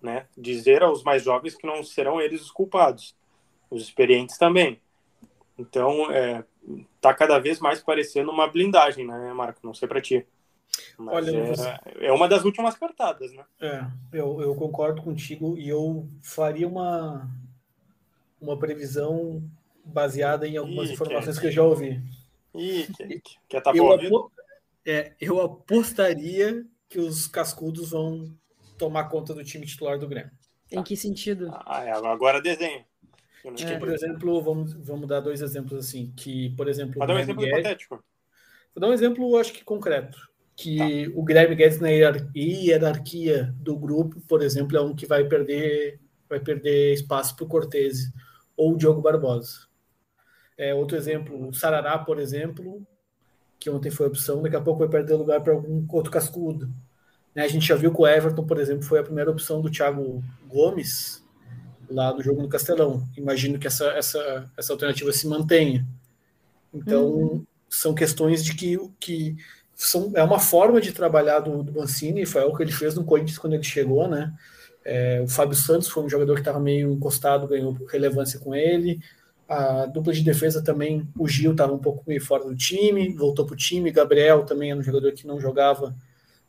né? 0.00 0.26
Dizer 0.36 0.82
aos 0.82 1.04
mais 1.04 1.22
jovens 1.22 1.54
que 1.54 1.66
não 1.66 1.84
serão 1.84 2.20
eles 2.20 2.40
os 2.40 2.50
culpados, 2.50 3.14
os 3.70 3.82
experientes 3.82 4.38
também. 4.38 4.80
Então, 5.58 6.10
é, 6.10 6.42
tá 7.00 7.12
cada 7.12 7.38
vez 7.38 7.60
mais 7.60 7.82
parecendo 7.82 8.30
uma 8.30 8.48
blindagem, 8.48 9.06
né, 9.06 9.32
Marco? 9.34 9.60
Não 9.62 9.74
sei 9.74 9.86
para 9.86 10.00
ti. 10.00 10.26
Mas 10.96 11.14
Olha, 11.14 11.36
é, 11.36 11.46
você... 11.46 11.78
é, 12.00 12.12
uma 12.12 12.26
das 12.26 12.44
últimas 12.44 12.74
cartadas, 12.74 13.32
né? 13.34 13.44
É, 13.60 13.84
eu, 14.12 14.40
eu 14.40 14.54
concordo 14.54 15.02
contigo 15.02 15.58
e 15.58 15.68
eu 15.68 16.08
faria 16.22 16.66
uma, 16.66 17.28
uma 18.40 18.58
previsão 18.58 19.42
baseada 19.84 20.46
em 20.46 20.56
algumas 20.56 20.88
Ih, 20.88 20.92
informações 20.92 21.36
que, 21.36 21.42
que 21.42 21.46
eu 21.48 21.52
já 21.52 21.62
ouvi. 21.62 22.02
Ih, 22.54 22.86
que, 22.96 23.22
que 23.48 23.60
tá 23.60 23.72
eu, 23.74 23.92
apo 23.92 24.32
é, 24.84 25.14
eu 25.20 25.40
apostaria 25.40 26.64
que 26.88 26.98
os 26.98 27.26
cascudos 27.26 27.90
vão 27.90 28.36
tomar 28.78 29.04
conta 29.04 29.32
do 29.32 29.44
time 29.44 29.64
titular 29.64 29.98
do 29.98 30.08
Grêmio. 30.08 30.30
Em 30.70 30.82
que 30.82 30.96
sentido? 30.96 31.50
Ah, 31.66 31.84
é, 31.84 31.90
agora 31.92 32.40
desenho. 32.40 32.84
É. 33.44 33.78
Por 33.78 33.88
exemplo, 33.88 34.40
vamos, 34.40 34.72
vamos 34.74 35.08
dar 35.08 35.20
dois 35.20 35.42
exemplos 35.42 35.86
assim. 35.86 36.12
Que, 36.16 36.50
por 36.50 36.68
exemplo. 36.68 36.94
Vou 36.98 37.06
dar 37.06 37.14
um 37.14 37.18
exemplo 37.18 37.42
Guedes, 37.42 37.58
hipotético. 37.58 38.04
Vou 38.74 38.80
dar 38.80 38.88
um 38.88 38.92
exemplo, 38.92 39.36
acho 39.36 39.52
que 39.52 39.64
concreto. 39.64 40.18
Que 40.56 41.08
tá. 41.08 41.18
o 41.18 41.24
Guilherme 41.24 41.54
Guedes 41.54 41.80
na 41.80 41.88
hierarquia 41.88 43.54
do 43.58 43.76
grupo, 43.76 44.20
por 44.22 44.42
exemplo, 44.42 44.76
é 44.76 44.80
um 44.80 44.94
que 44.94 45.06
vai 45.06 45.24
perder, 45.24 46.00
vai 46.28 46.40
perder 46.40 46.94
espaço 46.94 47.34
para 47.34 47.44
o 47.44 47.48
Cortese 47.48 48.12
ou 48.56 48.74
o 48.74 48.76
Diogo 48.76 49.02
Barbosa. 49.02 49.71
É, 50.56 50.74
outro 50.74 50.96
exemplo, 50.96 51.48
o 51.48 51.54
Sarará, 51.54 51.98
por 51.98 52.18
exemplo, 52.18 52.82
que 53.58 53.70
ontem 53.70 53.90
foi 53.90 54.06
opção, 54.06 54.42
daqui 54.42 54.56
a 54.56 54.60
pouco 54.60 54.80
vai 54.80 54.88
perder 54.88 55.14
lugar 55.14 55.40
para 55.40 55.52
algum 55.52 55.84
outro 55.90 56.10
cascudo. 56.10 56.68
Né, 57.34 57.44
a 57.44 57.48
gente 57.48 57.66
já 57.66 57.74
viu 57.74 57.92
que 57.92 58.00
o 58.00 58.06
Everton, 58.06 58.44
por 58.44 58.58
exemplo, 58.58 58.82
foi 58.82 58.98
a 58.98 59.04
primeira 59.04 59.30
opção 59.30 59.60
do 59.60 59.70
Thiago 59.70 60.22
Gomes 60.46 61.22
lá 61.88 62.12
do 62.12 62.22
jogo 62.22 62.42
no 62.42 62.48
Castelão. 62.48 63.06
Imagino 63.16 63.58
que 63.58 63.66
essa, 63.66 63.86
essa, 63.92 64.50
essa 64.56 64.72
alternativa 64.72 65.12
se 65.12 65.26
mantenha. 65.26 65.86
Então, 66.72 67.06
uhum. 67.06 67.46
são 67.68 67.94
questões 67.94 68.44
de 68.44 68.54
que, 68.54 68.78
que 68.98 69.36
são, 69.74 70.12
é 70.14 70.22
uma 70.22 70.38
forma 70.38 70.80
de 70.80 70.92
trabalhar 70.92 71.40
do, 71.40 71.62
do 71.62 71.72
Mancini, 71.72 72.24
foi 72.24 72.42
o 72.42 72.54
que 72.54 72.62
ele 72.62 72.72
fez 72.72 72.94
no 72.94 73.04
Corinthians 73.04 73.38
quando 73.38 73.54
ele 73.54 73.62
chegou, 73.62 74.08
né? 74.08 74.32
É, 74.84 75.20
o 75.22 75.28
Fábio 75.28 75.56
Santos 75.56 75.88
foi 75.88 76.02
um 76.02 76.08
jogador 76.08 76.34
que 76.34 76.40
estava 76.40 76.58
meio 76.58 76.90
encostado, 76.92 77.46
ganhou 77.46 77.72
relevância 77.88 78.40
com 78.40 78.54
ele. 78.54 79.00
A 79.52 79.86
dupla 79.86 80.12
de 80.12 80.22
defesa 80.22 80.62
também, 80.62 81.06
o 81.18 81.28
Gil 81.28 81.52
estava 81.52 81.72
um 81.72 81.78
pouco 81.78 82.02
meio 82.06 82.24
fora 82.24 82.44
do 82.44 82.56
time, 82.56 83.12
voltou 83.12 83.44
para 83.44 83.52
o 83.52 83.56
time. 83.56 83.90
Gabriel 83.90 84.44
também 84.44 84.70
era 84.70 84.80
um 84.80 84.82
jogador 84.82 85.12
que 85.12 85.26
não 85.26 85.38
jogava, 85.38 85.94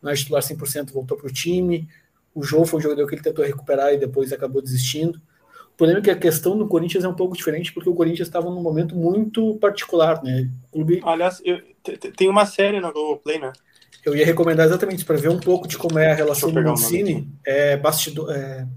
não 0.01 0.09
é 0.09 0.15
titular 0.15 0.41
100%, 0.41 0.91
voltou 0.91 1.17
para 1.17 1.27
o 1.27 1.33
time. 1.33 1.89
O 2.33 2.43
João 2.43 2.65
foi 2.65 2.79
um 2.79 2.81
jogador 2.81 3.05
que 3.07 3.15
ele 3.15 3.21
tentou 3.21 3.43
recuperar 3.43 3.93
e 3.93 3.97
depois 3.97 4.31
acabou 4.31 4.61
desistindo. 4.61 5.21
O 5.73 5.75
problema 5.75 5.99
é 5.99 6.03
que 6.03 6.11
a 6.11 6.15
questão 6.15 6.57
do 6.57 6.67
Corinthians 6.67 7.03
é 7.03 7.07
um 7.07 7.13
pouco 7.13 7.35
diferente, 7.35 7.73
porque 7.73 7.89
o 7.89 7.95
Corinthians 7.95 8.27
estava 8.27 8.49
num 8.49 8.61
momento 8.61 8.95
muito 8.95 9.55
particular, 9.55 10.23
né? 10.23 10.49
O 10.67 10.71
clube... 10.71 11.01
Aliás, 11.03 11.41
eu, 11.43 11.59
tem 12.15 12.29
uma 12.29 12.45
série 12.45 12.79
no 12.79 12.93
Globoplay, 12.93 13.39
né? 13.39 13.51
Eu 14.05 14.15
ia 14.15 14.25
recomendar 14.25 14.65
exatamente 14.65 15.03
para 15.03 15.17
ver 15.17 15.29
um 15.29 15.39
pouco 15.39 15.67
de 15.67 15.77
como 15.77 15.97
é 15.99 16.11
a 16.11 16.15
relação 16.15 16.51
do 16.51 16.61
Mancini, 16.61 17.27
é, 17.45 17.75
bastidor, 17.75 18.31
é, 18.31 18.67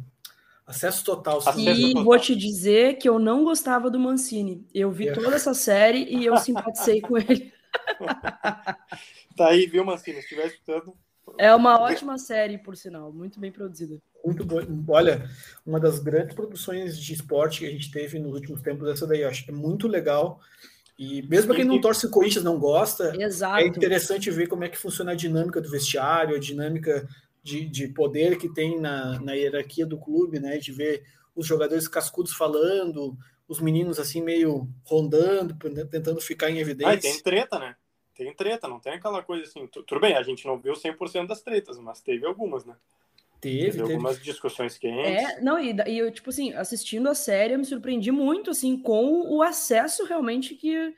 Acesso 0.66 1.05
total. 1.05 1.38
Acesso 1.38 1.61
e 1.61 1.88
total. 1.88 2.05
vou 2.05 2.18
te 2.18 2.35
dizer 2.35 2.94
que 2.98 3.09
eu 3.09 3.18
não 3.18 3.44
gostava 3.44 3.88
do 3.88 4.00
Mancini. 4.00 4.66
Eu 4.74 4.90
vi 4.90 5.09
é. 5.09 5.12
toda 5.12 5.37
essa 5.37 5.55
série 5.55 6.05
e 6.05 6.26
eu 6.26 6.37
simpatizei 6.38 7.00
com 7.00 7.16
ele. 7.16 7.52
tá 9.37 9.48
aí, 9.48 9.66
viu, 9.66 9.85
Mancini? 9.85 10.16
Se 10.16 10.22
estiver 10.22 10.46
escutando. 10.46 10.94
É 11.38 11.55
uma 11.55 11.81
ótima 11.81 12.18
série, 12.18 12.59
por 12.59 12.76
sinal, 12.76 13.12
muito 13.12 13.38
bem 13.38 13.52
produzida. 13.52 14.00
Muito 14.24 14.44
boa. 14.44 14.66
Olha, 14.88 15.29
uma 15.64 15.79
das 15.79 15.98
grandes 15.98 16.35
produções 16.35 16.98
de 16.98 17.12
esporte 17.12 17.61
que 17.61 17.66
a 17.66 17.70
gente 17.70 17.90
teve 17.90 18.18
nos 18.18 18.33
últimos 18.33 18.61
tempos, 18.62 18.88
essa 18.88 19.07
daí, 19.07 19.22
eu 19.22 19.29
acho 19.29 19.44
que 19.44 19.50
é 19.50 19.55
muito 19.55 19.87
legal. 19.87 20.40
E 20.98 21.22
mesmo 21.22 21.55
quem 21.55 21.64
não 21.64 21.81
torce 21.81 22.07
o 22.07 22.11
Corinthians 22.11 22.42
não 22.42 22.59
gosta, 22.59 23.14
Exato. 23.20 23.59
é 23.59 23.66
interessante 23.66 24.31
ver 24.31 24.46
como 24.46 24.64
é 24.64 24.68
que 24.68 24.79
funciona 24.79 25.12
a 25.12 25.16
dinâmica 25.16 25.61
do 25.61 25.70
vestiário, 25.70 26.35
a 26.35 26.40
dinâmica 26.40 27.07
de, 27.46 27.64
de 27.64 27.87
poder 27.87 28.37
que 28.37 28.52
tem 28.52 28.80
na, 28.80 29.20
na 29.20 29.35
hierarquia 29.35 29.87
do 29.87 29.96
clube, 29.96 30.40
né? 30.40 30.59
De 30.59 30.72
ver 30.72 31.04
os 31.35 31.46
jogadores 31.46 31.87
cascudos 31.87 32.32
falando, 32.32 33.16
os 33.46 33.61
meninos 33.61 34.00
assim 34.00 34.20
meio 34.20 34.68
rondando, 34.85 35.54
tentando 35.88 36.20
ficar 36.20 36.50
em 36.50 36.59
evidência. 36.59 36.94
Ah, 36.94 36.98
tem 36.98 37.22
treta, 37.22 37.59
né? 37.61 37.76
Tem 38.16 38.35
treta, 38.35 38.66
não 38.66 38.80
tem 38.80 38.94
aquela 38.94 39.22
coisa 39.22 39.44
assim. 39.44 39.68
Tudo 39.68 40.00
bem, 40.00 40.16
a 40.16 40.22
gente 40.24 40.44
não 40.44 40.59
viu 40.59 40.74
100% 40.74 41.28
das 41.28 41.40
tretas, 41.40 41.78
mas 41.78 42.00
teve 42.00 42.26
algumas, 42.26 42.64
né? 42.64 42.74
Teve, 43.40 43.70
teve 43.70 43.80
algumas 43.82 44.20
discussões 44.20 44.76
quentes. 44.76 45.06
É, 45.06 45.40
não, 45.40 45.56
e, 45.56 45.72
e 45.87 45.98
eu, 45.98 46.11
tipo 46.11 46.30
assim, 46.30 46.52
assistindo 46.54 47.09
a 47.09 47.14
série, 47.14 47.54
eu 47.54 47.59
me 47.59 47.64
surpreendi 47.64 48.11
muito, 48.11 48.50
assim, 48.50 48.76
com 48.76 49.37
o 49.37 49.40
acesso 49.40 50.04
realmente 50.04 50.54
que, 50.56 50.94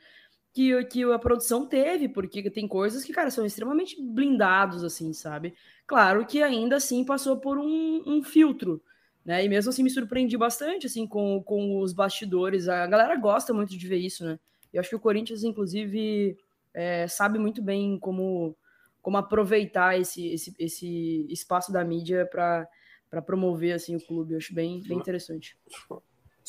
que, 0.53 0.83
que 0.85 1.03
a 1.03 1.19
produção 1.19 1.65
teve, 1.65 2.09
porque 2.09 2.49
tem 2.49 2.67
coisas 2.67 3.03
que, 3.03 3.13
cara, 3.13 3.29
são 3.29 3.45
extremamente 3.45 4.01
blindados, 4.01 4.83
assim, 4.83 5.13
sabe? 5.13 5.53
Claro 5.85 6.25
que 6.25 6.41
ainda 6.41 6.77
assim 6.77 7.03
passou 7.03 7.37
por 7.37 7.57
um, 7.57 8.03
um 8.05 8.23
filtro, 8.23 8.81
né? 9.23 9.43
E 9.43 9.49
mesmo 9.49 9.69
assim 9.69 9.83
me 9.83 9.89
surpreendi 9.89 10.37
bastante, 10.37 10.87
assim, 10.87 11.07
com, 11.07 11.41
com 11.43 11.79
os 11.79 11.93
bastidores. 11.93 12.67
A 12.67 12.87
galera 12.87 13.15
gosta 13.15 13.53
muito 13.53 13.77
de 13.77 13.87
ver 13.87 13.97
isso, 13.97 14.25
né? 14.25 14.39
Eu 14.73 14.79
acho 14.79 14.89
que 14.89 14.95
o 14.95 14.99
Corinthians, 14.99 15.43
inclusive, 15.43 16.37
é, 16.73 17.07
sabe 17.07 17.39
muito 17.39 17.61
bem 17.61 17.97
como, 17.99 18.55
como 19.01 19.17
aproveitar 19.17 19.99
esse, 19.99 20.27
esse, 20.27 20.55
esse 20.59 21.25
espaço 21.29 21.71
da 21.71 21.83
mídia 21.83 22.25
para 22.25 23.21
promover 23.25 23.73
assim 23.73 23.95
o 23.95 24.01
clube. 24.01 24.33
Eu 24.33 24.37
acho 24.37 24.53
bem, 24.53 24.81
bem 24.81 24.97
interessante. 24.97 25.57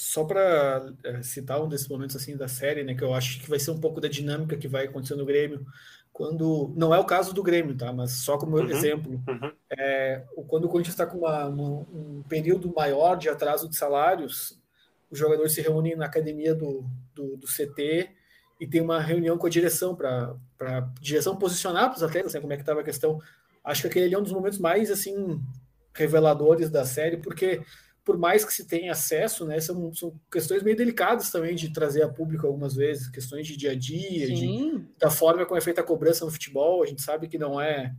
Só 0.00 0.24
para 0.24 0.94
é, 1.04 1.22
citar 1.22 1.62
um 1.62 1.68
desses 1.68 1.86
momentos 1.86 2.16
assim 2.16 2.34
da 2.34 2.48
série, 2.48 2.82
né, 2.82 2.94
que 2.94 3.04
eu 3.04 3.12
acho 3.12 3.38
que 3.38 3.50
vai 3.50 3.58
ser 3.58 3.70
um 3.70 3.78
pouco 3.78 4.00
da 4.00 4.08
dinâmica 4.08 4.56
que 4.56 4.66
vai 4.66 4.86
acontecer 4.86 5.14
no 5.14 5.26
Grêmio 5.26 5.66
quando 6.10 6.72
não 6.74 6.94
é 6.94 6.98
o 6.98 7.04
caso 7.04 7.34
do 7.34 7.42
Grêmio, 7.42 7.76
tá? 7.76 7.92
Mas 7.92 8.12
só 8.12 8.38
como 8.38 8.56
uhum, 8.56 8.70
exemplo, 8.70 9.22
uhum. 9.28 9.52
É, 9.70 10.24
quando 10.48 10.64
o 10.64 10.68
Corinthians 10.70 10.94
está 10.94 11.04
com 11.04 11.18
uma, 11.18 11.44
uma, 11.44 11.68
um 11.92 12.24
período 12.26 12.72
maior 12.74 13.16
de 13.16 13.28
atraso 13.28 13.68
de 13.68 13.76
salários, 13.76 14.58
os 15.10 15.18
jogadores 15.18 15.52
se 15.52 15.60
reúnem 15.60 15.94
na 15.94 16.06
academia 16.06 16.54
do, 16.54 16.82
do, 17.14 17.36
do 17.36 17.46
CT 17.46 18.08
e 18.58 18.66
tem 18.66 18.80
uma 18.80 19.00
reunião 19.00 19.36
com 19.36 19.46
a 19.46 19.50
direção 19.50 19.94
para 19.94 20.34
direção 20.98 21.36
posicionar 21.36 21.90
para 21.90 21.98
os 21.98 22.02
atletas, 22.02 22.32
né, 22.32 22.40
como 22.40 22.54
é 22.54 22.56
que 22.56 22.62
estava 22.62 22.80
a 22.80 22.84
questão. 22.84 23.20
Acho 23.62 23.82
que 23.82 23.88
aquele 23.88 24.14
é 24.14 24.18
um 24.18 24.22
dos 24.22 24.32
momentos 24.32 24.58
mais 24.58 24.90
assim 24.90 25.38
reveladores 25.94 26.70
da 26.70 26.86
série, 26.86 27.18
porque 27.18 27.60
por 28.11 28.18
mais 28.18 28.44
que 28.44 28.53
se 28.53 28.66
tenha 28.66 28.90
acesso, 28.90 29.46
né, 29.46 29.61
são, 29.61 29.94
são 29.94 30.12
questões 30.29 30.64
meio 30.64 30.77
delicadas 30.77 31.31
também 31.31 31.55
de 31.55 31.73
trazer 31.73 32.03
a 32.03 32.09
público 32.09 32.44
algumas 32.44 32.75
vezes, 32.75 33.09
questões 33.09 33.46
de 33.46 33.57
dia 33.57 33.70
a 33.70 33.75
dia, 33.77 34.27
de, 34.27 34.85
da 34.99 35.09
forma 35.09 35.46
como 35.46 35.57
é 35.57 35.61
feita 35.61 35.81
a 35.81 35.85
cobrança 35.85 36.25
no 36.25 36.31
futebol. 36.33 36.83
A 36.83 36.87
gente 36.87 37.03
sabe 37.03 37.29
que 37.29 37.38
não 37.38 37.61
é 37.61 37.94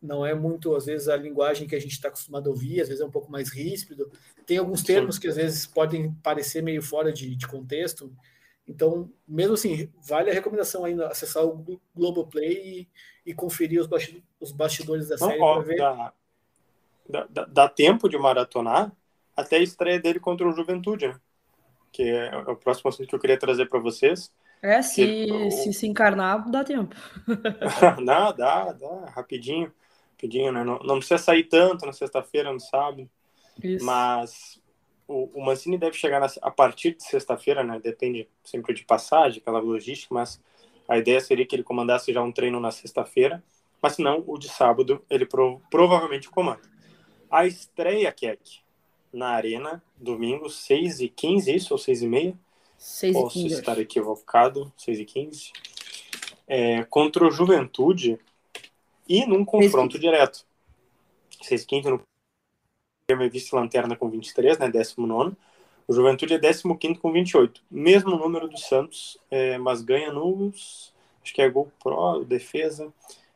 não 0.00 0.24
é 0.24 0.32
muito, 0.32 0.74
às 0.74 0.86
vezes, 0.86 1.08
a 1.08 1.16
linguagem 1.16 1.68
que 1.68 1.76
a 1.76 1.78
gente 1.78 1.92
está 1.92 2.08
acostumado 2.08 2.48
a 2.48 2.52
ouvir, 2.52 2.80
às 2.80 2.88
vezes 2.88 3.02
é 3.02 3.06
um 3.06 3.10
pouco 3.10 3.30
mais 3.30 3.50
ríspido. 3.50 4.10
Tem 4.46 4.56
alguns 4.56 4.82
termos 4.82 5.18
que 5.18 5.28
às 5.28 5.36
vezes 5.36 5.66
podem 5.66 6.14
parecer 6.22 6.62
meio 6.62 6.80
fora 6.80 7.12
de, 7.12 7.36
de, 7.36 7.46
contexto. 7.46 8.10
Então, 8.66 9.12
mesmo 9.28 9.52
assim, 9.52 9.90
vale 10.08 10.30
a 10.30 10.34
recomendação 10.34 10.86
ainda 10.86 11.08
acessar 11.08 11.44
o 11.44 11.78
Globoplay 11.94 12.88
e, 13.26 13.30
e 13.30 13.34
conferir 13.34 13.78
os, 13.78 13.86
bastidores, 13.86 14.24
os 14.40 14.52
bastidores 14.52 15.08
da 15.08 15.18
série 15.18 15.38
para 15.38 15.60
ver. 15.60 15.76
Dá, 17.06 17.26
dá, 17.28 17.44
dá, 17.44 17.68
tempo 17.68 18.08
de 18.08 18.16
maratonar 18.16 18.90
até 19.36 19.56
a 19.56 19.62
estreia 19.62 20.00
dele 20.00 20.20
contra 20.20 20.48
o 20.48 20.52
Juventude, 20.52 21.08
né? 21.08 21.20
Que 21.92 22.02
é, 22.02 22.26
é 22.26 22.50
o 22.50 22.56
próximo 22.56 22.88
assunto 22.88 23.08
que 23.08 23.14
eu 23.14 23.20
queria 23.20 23.38
trazer 23.38 23.66
para 23.66 23.78
vocês. 23.78 24.32
É, 24.62 24.80
se, 24.82 25.26
se 25.50 25.72
se 25.72 25.86
encarnar, 25.86 26.50
dá 26.50 26.64
tempo. 26.64 26.96
dá, 28.04 28.32
dá, 28.32 28.72
dá, 28.72 29.04
rapidinho 29.10 29.72
rapidinho, 30.24 30.52
né? 30.52 30.64
Não, 30.64 30.78
não 30.78 30.96
precisa 30.96 31.18
sair 31.18 31.44
tanto 31.44 31.84
na 31.86 31.92
sexta-feira, 31.92 32.52
no 32.52 32.60
sábado. 32.60 33.08
Isso. 33.62 33.84
Mas 33.84 34.60
o, 35.06 35.30
o 35.34 35.44
Mancini 35.44 35.78
deve 35.78 35.96
chegar 35.96 36.20
na, 36.20 36.28
a 36.42 36.50
partir 36.50 36.94
de 36.94 37.04
sexta-feira, 37.04 37.62
né? 37.62 37.78
Depende 37.82 38.28
sempre 38.42 38.74
de 38.74 38.84
passagem, 38.84 39.40
aquela 39.40 39.60
logística, 39.60 40.14
mas 40.14 40.40
a 40.88 40.98
ideia 40.98 41.20
seria 41.20 41.46
que 41.46 41.54
ele 41.54 41.62
comandasse 41.62 42.12
já 42.12 42.22
um 42.22 42.32
treino 42.32 42.58
na 42.60 42.70
sexta-feira, 42.70 43.42
mas 43.80 43.94
se 43.94 44.02
não, 44.02 44.24
o 44.26 44.38
de 44.38 44.48
sábado 44.48 45.02
ele 45.10 45.26
pro, 45.26 45.60
provavelmente 45.70 46.30
comanda. 46.30 46.62
A 47.30 47.46
estreia, 47.46 48.10
Keck, 48.12 48.60
na 49.14 49.28
Arena, 49.28 49.82
domingo, 49.96 50.50
6 50.50 51.00
e 51.00 51.08
15 51.08 51.54
isso, 51.54 51.72
ou 51.72 51.78
6 51.78 52.02
e 52.02 52.06
meia? 52.06 52.38
6 52.76 53.14
Posso 53.14 53.38
e 53.38 53.42
15, 53.42 53.54
estar 53.54 53.78
equivocado, 53.78 54.72
6 54.76 54.98
e 54.98 55.04
15 55.04 55.52
é, 56.46 56.84
contra 56.84 57.26
o 57.26 57.30
Juventude, 57.30 58.18
e 59.08 59.26
num 59.26 59.44
confronto 59.44 59.98
direto. 59.98 60.44
6 61.42 61.66
no 61.84 62.00
Grêmio 63.08 63.26
é 63.26 63.28
vice-lanterna 63.28 63.96
com 63.96 64.08
23, 64.08 64.58
né, 64.58 64.68
19. 64.68 65.36
O 65.86 65.92
Juventude 65.92 66.34
é 66.34 66.38
15 66.38 66.62
com 66.98 67.12
28. 67.12 67.62
Mesmo 67.70 68.16
número 68.16 68.48
do 68.48 68.58
Santos, 68.58 69.18
é, 69.30 69.58
mas 69.58 69.82
ganha 69.82 70.10
nos. 70.10 70.92
Acho 71.22 71.34
que 71.34 71.42
é 71.42 71.48
gol 71.48 71.70
pro, 71.82 72.24
defesa. 72.24 72.92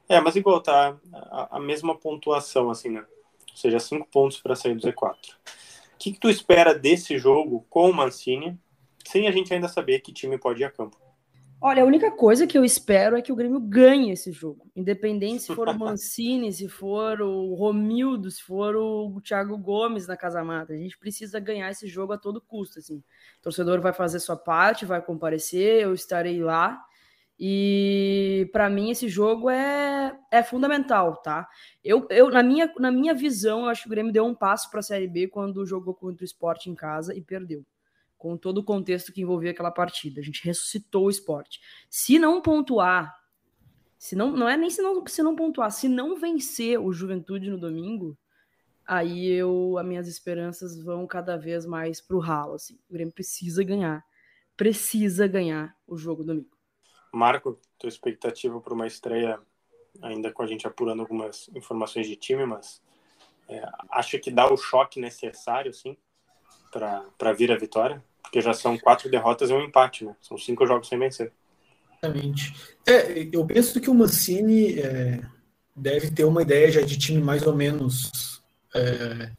É, 0.08 0.20
mas 0.20 0.36
igual, 0.36 0.60
tá 0.62 0.96
a, 1.12 1.56
a 1.56 1.60
mesma 1.60 1.94
pontuação, 1.94 2.70
assim, 2.70 2.88
né? 2.88 3.04
Ou 3.50 3.56
seja, 3.56 3.78
5 3.78 4.08
pontos 4.08 4.38
para 4.38 4.56
sair 4.56 4.74
do 4.74 4.80
Z4. 4.80 5.16
O 5.98 6.00
que, 6.00 6.12
que 6.12 6.20
tu 6.20 6.30
espera 6.30 6.72
desse 6.72 7.18
jogo 7.18 7.66
com 7.68 7.90
o 7.90 7.92
Mancini, 7.92 8.56
sem 9.04 9.26
a 9.26 9.32
gente 9.32 9.52
ainda 9.52 9.66
saber 9.66 9.98
que 9.98 10.12
time 10.12 10.38
pode 10.38 10.62
ir 10.62 10.64
a 10.64 10.70
campo? 10.70 10.96
Olha, 11.60 11.82
a 11.82 11.84
única 11.84 12.08
coisa 12.12 12.46
que 12.46 12.56
eu 12.56 12.64
espero 12.64 13.16
é 13.16 13.20
que 13.20 13.32
o 13.32 13.34
Grêmio 13.34 13.58
ganhe 13.58 14.12
esse 14.12 14.30
jogo. 14.30 14.70
Independente 14.76 15.42
se 15.42 15.52
for 15.52 15.68
o 15.68 15.74
Mancini, 15.76 16.52
se 16.52 16.68
for 16.68 17.20
o 17.20 17.52
Romildo, 17.54 18.30
se 18.30 18.40
for 18.40 18.76
o 18.76 19.20
Thiago 19.20 19.58
Gomes 19.58 20.06
na 20.06 20.16
Casa 20.16 20.44
Mata. 20.44 20.72
A 20.72 20.76
gente 20.76 20.96
precisa 20.96 21.40
ganhar 21.40 21.68
esse 21.68 21.88
jogo 21.88 22.12
a 22.12 22.16
todo 22.16 22.40
custo. 22.40 22.78
Assim. 22.78 22.98
O 22.98 23.42
torcedor 23.42 23.80
vai 23.80 23.92
fazer 23.92 24.20
sua 24.20 24.36
parte, 24.36 24.86
vai 24.86 25.02
comparecer, 25.02 25.82
eu 25.82 25.92
estarei 25.92 26.40
lá. 26.40 26.80
E 27.38 28.48
para 28.52 28.68
mim 28.68 28.90
esse 28.90 29.08
jogo 29.08 29.48
é, 29.48 30.18
é 30.30 30.42
fundamental, 30.42 31.16
tá? 31.22 31.48
Eu, 31.84 32.06
eu 32.10 32.30
na, 32.30 32.42
minha, 32.42 32.72
na 32.78 32.90
minha 32.90 33.14
visão, 33.14 33.60
eu 33.60 33.68
acho 33.68 33.82
que 33.82 33.88
o 33.88 33.90
Grêmio 33.90 34.12
deu 34.12 34.24
um 34.24 34.34
passo 34.34 34.68
para 34.70 34.80
a 34.80 34.82
Série 34.82 35.06
B 35.06 35.28
quando 35.28 35.64
jogou 35.64 35.94
contra 35.94 36.22
o 36.22 36.24
Sport 36.24 36.66
em 36.66 36.74
casa 36.74 37.14
e 37.14 37.22
perdeu 37.22 37.64
com 38.18 38.36
todo 38.36 38.58
o 38.58 38.64
contexto 38.64 39.12
que 39.12 39.22
envolvia 39.22 39.52
aquela 39.52 39.70
partida. 39.70 40.20
A 40.20 40.24
gente 40.24 40.44
ressuscitou 40.44 41.06
o 41.06 41.10
esporte. 41.10 41.60
Se 41.88 42.18
não 42.18 42.42
pontuar, 42.42 43.16
se 43.96 44.16
não, 44.16 44.32
não 44.32 44.48
é 44.48 44.56
nem 44.56 44.68
se 44.68 44.82
não, 44.82 45.06
se 45.06 45.22
não 45.22 45.36
pontuar, 45.36 45.70
se 45.70 45.88
não 45.88 46.18
vencer 46.18 46.80
o 46.80 46.92
Juventude 46.92 47.48
no 47.48 47.58
domingo, 47.58 48.18
aí 48.84 49.28
eu, 49.28 49.78
as 49.78 49.86
minhas 49.86 50.08
esperanças 50.08 50.76
vão 50.82 51.06
cada 51.06 51.36
vez 51.36 51.64
mais 51.64 52.00
pro 52.00 52.18
ralo. 52.18 52.54
Assim. 52.54 52.74
O 52.90 52.92
Grêmio 52.92 53.14
precisa 53.14 53.62
ganhar. 53.62 54.04
Precisa 54.56 55.28
ganhar 55.28 55.76
o 55.86 55.96
jogo 55.96 56.24
domingo. 56.24 56.57
Marco, 57.12 57.58
tua 57.78 57.88
expectativa 57.88 58.60
para 58.60 58.74
uma 58.74 58.86
estreia, 58.86 59.38
ainda 60.02 60.32
com 60.32 60.42
a 60.42 60.46
gente 60.46 60.66
apurando 60.66 61.00
algumas 61.00 61.48
informações 61.54 62.06
de 62.06 62.16
time, 62.16 62.44
mas 62.44 62.80
é, 63.48 63.62
acha 63.90 64.18
que 64.18 64.30
dá 64.30 64.52
o 64.52 64.56
choque 64.56 65.00
necessário, 65.00 65.72
sim, 65.72 65.96
para 66.70 67.32
vir 67.32 67.50
a 67.50 67.56
vitória? 67.56 68.02
Porque 68.22 68.40
já 68.40 68.52
são 68.52 68.76
quatro 68.78 69.10
derrotas 69.10 69.50
e 69.50 69.52
um 69.54 69.62
empate, 69.62 70.04
né? 70.04 70.14
São 70.20 70.36
cinco 70.36 70.66
jogos 70.66 70.88
sem 70.88 70.98
vencer. 70.98 71.32
Exatamente. 72.02 72.54
É, 72.86 73.28
eu 73.32 73.44
penso 73.46 73.80
que 73.80 73.88
o 73.88 73.94
Mancini 73.94 74.78
é, 74.78 75.20
deve 75.74 76.10
ter 76.10 76.24
uma 76.24 76.42
ideia 76.42 76.70
já 76.70 76.82
de 76.82 76.98
time 76.98 77.22
mais 77.22 77.46
ou 77.46 77.54
menos 77.54 78.42
é, 78.74 79.32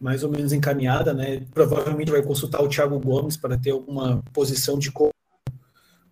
mais 0.00 0.24
ou 0.24 0.30
menos 0.30 0.52
encaminhada, 0.52 1.14
né? 1.14 1.46
Provavelmente 1.54 2.10
vai 2.10 2.22
consultar 2.22 2.60
o 2.60 2.68
Thiago 2.68 2.98
Gomes 2.98 3.36
para 3.36 3.56
ter 3.56 3.70
alguma 3.70 4.20
posição 4.32 4.76
de 4.76 4.90
como 4.90 5.11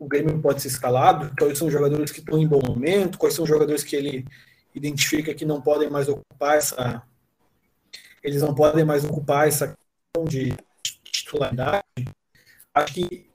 o 0.00 0.08
Grêmio 0.08 0.40
pode 0.40 0.62
ser 0.62 0.68
escalado, 0.68 1.30
quais 1.38 1.58
são 1.58 1.66
os 1.66 1.72
jogadores 1.72 2.10
que 2.10 2.20
estão 2.20 2.38
em 2.38 2.48
bom 2.48 2.60
momento, 2.66 3.18
quais 3.18 3.34
são 3.34 3.42
os 3.42 3.48
jogadores 3.48 3.84
que 3.84 3.94
ele 3.94 4.26
identifica 4.74 5.34
que 5.34 5.44
não 5.44 5.60
podem 5.60 5.90
mais 5.90 6.08
ocupar 6.08 6.56
essa 6.56 7.02
eles 8.22 8.42
não 8.42 8.54
podem 8.54 8.84
mais 8.84 9.04
ocupar 9.04 9.46
essa 9.48 9.68
questão 9.68 10.24
de 10.24 10.54
titularidade, 11.04 11.84
acho 12.74 12.94
que, 12.94 13.30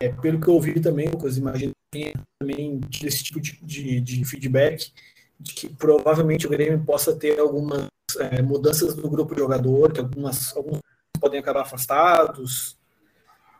é, 0.00 0.08
pelo 0.08 0.40
que 0.40 0.48
eu 0.48 0.54
ouvi 0.54 0.80
também, 0.80 1.08
Lucas, 1.08 1.36
imagino 1.36 1.72
que 1.92 2.12
também 2.40 2.80
esse 3.02 3.22
tipo 3.22 3.40
de, 3.40 3.58
de, 3.62 4.00
de, 4.00 4.24
feedback, 4.24 4.92
de 5.38 5.54
que 5.54 5.68
provavelmente 5.68 6.46
o 6.46 6.50
Grêmio 6.50 6.84
possa 6.84 7.14
ter 7.14 7.38
algumas 7.38 7.86
é, 8.18 8.42
mudanças 8.42 8.96
no 8.96 9.08
grupo 9.08 9.34
de 9.34 9.40
jogador, 9.40 9.92
que 9.92 10.00
algumas, 10.00 10.56
alguns 10.56 10.80
podem 11.20 11.38
acabar 11.38 11.62
afastados, 11.62 12.76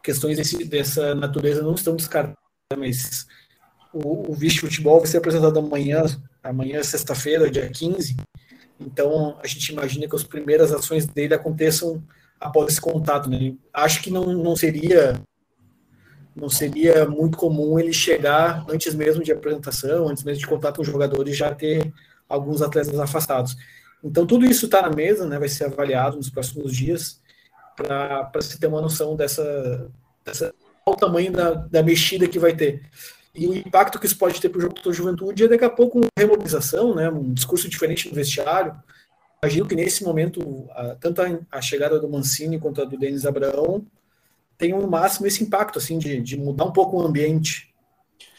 questões 0.03 0.37
desse, 0.37 0.65
dessa 0.65 1.15
natureza 1.15 1.63
não 1.63 1.75
estão 1.75 1.95
descartadas, 1.95 2.44
mas 2.77 3.27
o, 3.93 4.31
o 4.31 4.35
Vice 4.35 4.59
Futebol 4.59 4.99
vai 4.99 5.07
ser 5.07 5.19
apresentado 5.19 5.59
amanhã, 5.59 6.05
amanhã 6.43 6.83
sexta-feira, 6.83 7.51
dia 7.51 7.69
15, 7.69 8.17
então 8.81 9.39
a 9.43 9.47
gente 9.47 9.69
imagina 9.69 10.09
que 10.09 10.17
as 10.17 10.25
primeiras 10.25 10.73
ações 10.73 11.07
dele 11.07 11.35
aconteçam 11.35 12.03
após 12.41 12.73
esse 12.73 12.81
contato. 12.81 13.29
Né? 13.31 13.55
Acho 13.73 14.03
que 14.03 14.11
não, 14.11 14.25
não 14.33 14.57
seria 14.57 15.21
não 16.35 16.49
seria 16.49 17.09
muito 17.09 17.39
comum 17.39 17.79
ele 17.79 17.93
chegar 17.93 18.67
antes 18.69 18.93
mesmo 18.93 19.23
de 19.23 19.31
apresentação, 19.31 20.09
antes 20.09 20.25
mesmo 20.25 20.41
de 20.41 20.49
contato 20.49 20.77
com 20.77 20.83
os 20.83 20.89
jogadores, 20.89 21.37
já 21.37 21.55
ter 21.55 21.93
alguns 22.29 22.61
atletas 22.61 22.99
afastados. 22.99 23.57
Então 24.03 24.27
tudo 24.27 24.45
isso 24.45 24.65
está 24.65 24.83
na 24.83 24.91
mesa, 24.91 25.29
né? 25.29 25.39
Vai 25.39 25.49
ser 25.49 25.67
avaliado 25.67 26.17
nos 26.17 26.29
próximos 26.29 26.77
dias 26.77 27.23
para 27.77 28.41
se 28.41 28.59
ter 28.59 28.67
uma 28.67 28.81
noção 28.81 29.15
dessa, 29.15 29.89
dessa 30.25 30.53
o 30.87 30.97
tamanho 30.97 31.33
da, 31.33 31.55
da 31.55 31.83
mexida 31.83 32.29
que 32.29 32.39
vai 32.39 32.55
ter. 32.55 32.83
E 33.35 33.47
o 33.47 33.55
impacto 33.55 33.99
que 33.99 34.07
isso 34.07 34.19
pode 34.19 34.41
ter 34.41 34.49
para 34.49 34.59
o 34.59 34.61
jogo 34.61 34.81
da 34.81 34.93
juventude 34.93 35.45
é 35.45 35.49
daqui 35.49 35.65
a 35.65 35.71
pouco 35.71 35.99
uma 35.99 36.09
remobilização, 36.17 36.95
né, 36.95 37.11
um 37.11 37.33
discurso 37.33 37.69
diferente 37.69 38.09
no 38.09 38.15
vestiário, 38.15 38.77
imagino 39.43 39.67
que 39.67 39.75
nesse 39.75 40.05
momento, 40.05 40.69
tanto 41.01 41.21
a, 41.51 41.61
chegada 41.61 41.99
do 41.99 42.09
Mancini 42.09 42.59
quanto 42.59 42.81
a 42.81 42.85
do 42.85 42.97
Denis 42.97 43.27
Abraão 43.27 43.85
tenham 44.57 44.81
no 44.81 44.89
máximo 44.89 45.27
esse 45.27 45.43
impacto, 45.43 45.79
assim, 45.79 45.99
de, 45.99 46.21
de 46.21 46.37
mudar 46.37 46.65
um 46.65 46.73
pouco 46.73 46.97
o 46.97 47.03
ambiente. 47.03 47.75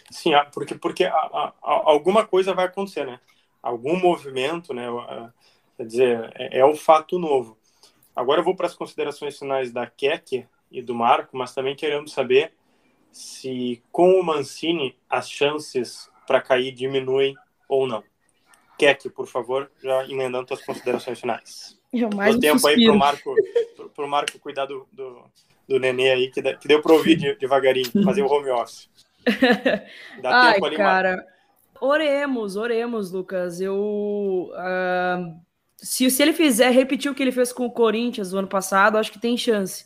Sim, 0.10 0.32
porque, 0.54 0.76
porque 0.76 1.04
a, 1.04 1.14
a, 1.14 1.54
alguma 1.62 2.26
coisa 2.26 2.54
vai 2.54 2.66
acontecer, 2.66 3.06
né? 3.06 3.20
Algum 3.62 4.00
movimento, 4.00 4.74
né? 4.74 4.88
Quer 5.78 5.86
dizer, 5.86 6.32
é, 6.36 6.60
é 6.60 6.66
o 6.66 6.76
fato 6.76 7.20
novo. 7.20 7.58
Agora 8.16 8.40
eu 8.40 8.46
vou 8.46 8.56
para 8.56 8.68
as 8.68 8.74
considerações 8.74 9.38
finais 9.38 9.72
da 9.72 9.86
Keck 9.86 10.48
e 10.76 10.82
do 10.82 10.94
Marco, 10.94 11.38
mas 11.38 11.54
também 11.54 11.76
querendo 11.76 12.10
saber 12.10 12.54
se 13.12 13.82
com 13.92 14.20
o 14.20 14.24
Mancini 14.24 14.98
as 15.10 15.30
chances 15.30 16.10
para 16.28 16.42
cair 16.42 16.72
diminuem 16.72 17.36
ou 17.70 17.88
não. 17.88 18.04
Keck, 18.78 19.10
por 19.10 19.26
favor, 19.26 19.72
já 19.82 20.06
emendando 20.06 20.50
suas 20.50 20.66
considerações 20.66 21.20
finais. 21.20 21.80
Jamais 21.94 22.34
Deu 22.34 22.42
tempo 22.42 22.60
suspiro. 22.60 22.82
aí 22.82 22.88
pro 22.88 22.98
Marco, 22.98 23.36
pro, 23.76 23.90
pro 23.90 24.08
Marco 24.08 24.40
cuidar 24.40 24.66
do, 24.66 24.86
do, 24.92 25.24
do 25.68 25.80
nenê 25.80 26.12
aí, 26.12 26.30
que, 26.30 26.42
que 26.42 26.68
deu 26.68 26.82
para 26.82 26.92
ouvir 26.92 27.16
de, 27.16 27.36
devagarinho, 27.36 27.90
fazer 28.04 28.22
o 28.22 28.28
home 28.28 28.50
office. 28.50 28.90
Dá 30.22 30.42
Ai, 30.42 30.54
tempo 30.56 30.66
ali, 30.66 30.76
cara. 30.76 31.16
Marco. 31.16 31.36
Oremos, 31.80 32.56
oremos, 32.56 33.12
Lucas. 33.12 33.62
Eu. 33.62 34.52
Uh, 34.52 35.40
se, 35.78 36.10
se 36.10 36.22
ele 36.22 36.34
fizer 36.34 36.70
repetir 36.72 37.12
o 37.12 37.16
que 37.16 37.24
ele 37.24 37.32
fez 37.32 37.52
com 37.54 37.66
o 37.66 37.72
Corinthians 37.72 38.32
no 38.32 38.40
ano 38.40 38.48
passado, 38.48 38.98
acho 38.98 39.12
que 39.12 39.20
tem 39.20 39.38
chance. 39.38 39.86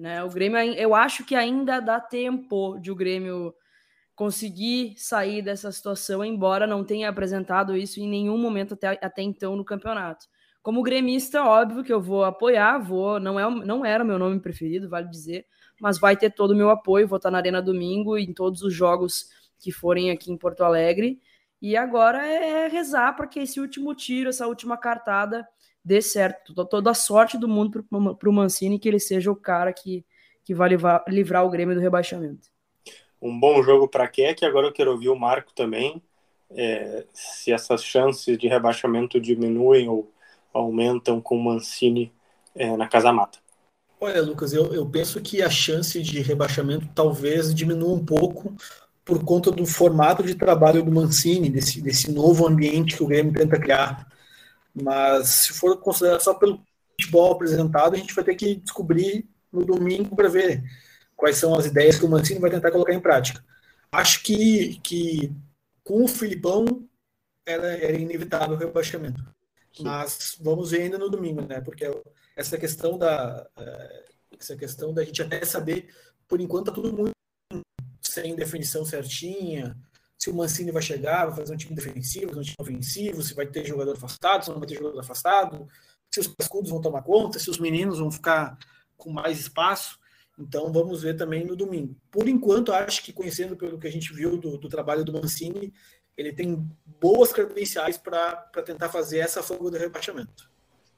Né? 0.00 0.24
O 0.24 0.30
Grêmio, 0.30 0.58
eu 0.58 0.94
acho 0.94 1.26
que 1.26 1.34
ainda 1.34 1.78
dá 1.78 2.00
tempo 2.00 2.78
de 2.78 2.90
o 2.90 2.96
Grêmio 2.96 3.54
conseguir 4.14 4.94
sair 4.96 5.42
dessa 5.42 5.70
situação, 5.70 6.24
embora 6.24 6.66
não 6.66 6.82
tenha 6.82 7.10
apresentado 7.10 7.76
isso 7.76 8.00
em 8.00 8.08
nenhum 8.08 8.38
momento 8.38 8.72
até, 8.72 8.98
até 9.02 9.20
então 9.20 9.54
no 9.56 9.64
campeonato. 9.64 10.24
Como 10.62 10.82
gremista, 10.82 11.44
óbvio 11.44 11.84
que 11.84 11.92
eu 11.92 12.00
vou 12.00 12.24
apoiar, 12.24 12.78
vou, 12.78 13.20
não, 13.20 13.38
é, 13.38 13.64
não 13.64 13.84
era 13.84 14.02
o 14.02 14.06
meu 14.06 14.18
nome 14.18 14.40
preferido, 14.40 14.88
vale 14.88 15.06
dizer, 15.08 15.44
mas 15.78 15.98
vai 15.98 16.16
ter 16.16 16.30
todo 16.30 16.52
o 16.52 16.56
meu 16.56 16.70
apoio, 16.70 17.06
vou 17.06 17.18
estar 17.18 17.30
na 17.30 17.36
Arena 17.36 17.60
domingo 17.60 18.16
em 18.16 18.32
todos 18.32 18.62
os 18.62 18.72
jogos 18.72 19.26
que 19.58 19.70
forem 19.70 20.10
aqui 20.10 20.32
em 20.32 20.36
Porto 20.38 20.64
Alegre. 20.64 21.20
E 21.60 21.76
agora 21.76 22.26
é 22.26 22.68
rezar 22.68 23.14
para 23.16 23.26
que 23.26 23.40
esse 23.40 23.60
último 23.60 23.94
tiro, 23.94 24.30
essa 24.30 24.46
última 24.46 24.78
cartada 24.78 25.46
dê 25.84 26.02
certo. 26.02 26.54
Toda 26.66 26.90
a 26.90 26.94
sorte 26.94 27.38
do 27.38 27.48
mundo 27.48 27.84
para 28.18 28.28
o 28.28 28.32
Mancini, 28.32 28.78
que 28.78 28.88
ele 28.88 29.00
seja 29.00 29.30
o 29.30 29.36
cara 29.36 29.72
que, 29.72 30.04
que 30.44 30.54
vai 30.54 30.68
livrar, 30.68 31.04
livrar 31.08 31.44
o 31.44 31.50
Grêmio 31.50 31.74
do 31.74 31.80
rebaixamento 31.80 32.48
um 33.20 33.38
bom 33.38 33.62
jogo 33.62 33.86
para 33.86 34.08
Keck. 34.08 34.44
Agora 34.44 34.66
eu 34.66 34.72
quero 34.72 34.92
ouvir 34.92 35.08
o 35.08 35.18
Marco 35.18 35.52
também. 35.54 36.02
É, 36.50 37.04
se 37.12 37.52
essas 37.52 37.84
chances 37.84 38.36
de 38.36 38.48
rebaixamento 38.48 39.20
diminuem 39.20 39.88
ou 39.88 40.10
aumentam 40.52 41.20
com 41.20 41.36
o 41.36 41.44
Mancini 41.44 42.12
é, 42.56 42.76
na 42.76 42.88
Casa 42.88 43.12
Mata. 43.12 43.38
Olha, 44.00 44.22
Lucas, 44.22 44.52
eu, 44.52 44.74
eu 44.74 44.86
penso 44.86 45.20
que 45.20 45.42
a 45.42 45.50
chance 45.50 46.02
de 46.02 46.20
rebaixamento 46.20 46.88
talvez 46.94 47.54
diminua 47.54 47.94
um 47.94 48.04
pouco 48.04 48.52
por 49.04 49.22
conta 49.24 49.50
do 49.50 49.66
formato 49.66 50.22
de 50.22 50.34
trabalho 50.34 50.82
do 50.82 50.90
Mancini, 50.90 51.50
desse, 51.50 51.80
desse 51.80 52.10
novo 52.10 52.48
ambiente 52.48 52.96
que 52.96 53.02
o 53.02 53.06
Grêmio 53.06 53.32
tenta 53.32 53.60
criar. 53.60 54.08
Mas 54.74 55.28
se 55.28 55.52
for 55.52 55.78
considerar 55.78 56.20
só 56.20 56.34
pelo 56.34 56.64
futebol 56.92 57.32
apresentado, 57.32 57.94
a 57.94 57.98
gente 57.98 58.14
vai 58.14 58.24
ter 58.24 58.34
que 58.34 58.56
descobrir 58.56 59.28
no 59.52 59.64
domingo 59.64 60.14
para 60.14 60.28
ver 60.28 60.62
quais 61.16 61.36
são 61.36 61.54
as 61.54 61.66
ideias 61.66 61.98
que 61.98 62.04
o 62.04 62.08
Mancini 62.08 62.40
vai 62.40 62.50
tentar 62.50 62.70
colocar 62.70 62.94
em 62.94 63.00
prática. 63.00 63.44
Acho 63.90 64.22
que, 64.22 64.78
que 64.80 65.32
com 65.82 66.04
o 66.04 66.08
Filipão 66.08 66.88
era, 67.46 67.66
era 67.66 67.98
inevitável 67.98 68.54
o 68.54 68.58
rebaixamento. 68.58 69.22
Mas 69.80 70.36
vamos 70.40 70.70
ver 70.70 70.82
ainda 70.82 70.98
no 70.98 71.08
domingo, 71.08 71.42
né? 71.42 71.60
Porque 71.60 71.84
essa 72.36 72.58
questão 72.58 72.98
da 72.98 73.46
é, 73.56 74.04
essa 74.38 74.56
questão 74.56 74.92
da 74.92 75.04
gente 75.04 75.22
até 75.22 75.44
saber, 75.44 75.88
por 76.26 76.40
enquanto 76.40 76.66
tá 76.66 76.72
tudo 76.72 76.92
muito 76.92 77.12
sem 78.00 78.34
definição 78.34 78.84
certinha, 78.84 79.76
se 80.20 80.28
o 80.28 80.34
Mancini 80.34 80.70
vai 80.70 80.82
chegar, 80.82 81.24
vai 81.26 81.36
fazer 81.36 81.54
um 81.54 81.56
time 81.56 81.74
defensivo, 81.74 82.38
um 82.38 82.42
time 82.42 82.56
ofensivo, 82.58 83.22
se 83.22 83.32
vai 83.32 83.46
ter 83.46 83.64
jogador 83.64 83.92
afastado, 83.92 84.44
se 84.44 84.50
não 84.50 84.58
vai 84.58 84.68
ter 84.68 84.74
jogador 84.74 85.00
afastado, 85.00 85.66
se 86.10 86.20
os 86.20 86.26
cascudos 86.26 86.70
vão 86.70 86.80
tomar 86.80 87.00
conta, 87.00 87.38
se 87.38 87.48
os 87.48 87.58
meninos 87.58 87.98
vão 87.98 88.10
ficar 88.10 88.58
com 88.98 89.10
mais 89.10 89.40
espaço. 89.40 89.98
Então 90.38 90.70
vamos 90.70 91.02
ver 91.02 91.16
também 91.16 91.46
no 91.46 91.56
domingo. 91.56 91.96
Por 92.10 92.28
enquanto, 92.28 92.70
acho 92.70 93.02
que 93.02 93.14
conhecendo 93.14 93.56
pelo 93.56 93.78
que 93.78 93.86
a 93.86 93.90
gente 93.90 94.12
viu 94.12 94.36
do, 94.36 94.58
do 94.58 94.68
trabalho 94.68 95.04
do 95.04 95.12
Mancini, 95.12 95.72
ele 96.14 96.34
tem 96.34 96.68
boas 97.00 97.32
credenciais 97.32 97.96
para 97.96 98.36
tentar 98.62 98.90
fazer 98.90 99.20
essa 99.20 99.42
fuga 99.42 99.70
do 99.70 99.78
rebaixamento. 99.78 100.50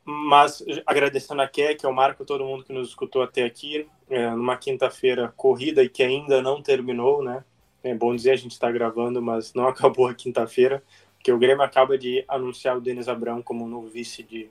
Mas 0.05 0.65
agradecendo 0.85 1.43
a 1.43 1.49
Keck, 1.49 1.87
ao 1.87 1.93
Marco, 1.93 2.25
todo 2.25 2.45
mundo 2.45 2.65
que 2.65 2.73
nos 2.73 2.89
escutou 2.89 3.23
até 3.23 3.45
aqui, 3.45 3.89
é, 4.11 4.31
numa 4.31 4.57
quinta-feira 4.57 5.33
corrida 5.37 5.81
e 5.81 5.89
que 5.89 6.03
ainda 6.03 6.43
não 6.43 6.61
terminou, 6.61 7.23
né? 7.23 7.45
É 7.83 7.95
bom 7.95 8.15
dizer, 8.15 8.33
a 8.33 8.37
gente 8.37 8.53
está 8.53 8.71
gravando, 8.71 9.21
mas 9.21 9.53
não 9.55 9.67
acabou 9.69 10.07
a 10.07 10.15
quinta-feira, 10.15 10.83
porque 11.17 11.33
o 11.33 11.39
Grêmio 11.39 11.63
acaba 11.63 11.99
de 11.99 12.25
anunciar 12.29 12.77
o 12.77 12.81
Denis 12.81 13.09
Abrão 13.09 13.43
como 13.43 13.67
novo 13.67 13.89
vice 13.89 14.23
de, 14.23 14.49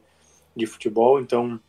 de 0.55 0.65
futebol, 0.65 1.19
então 1.19 1.59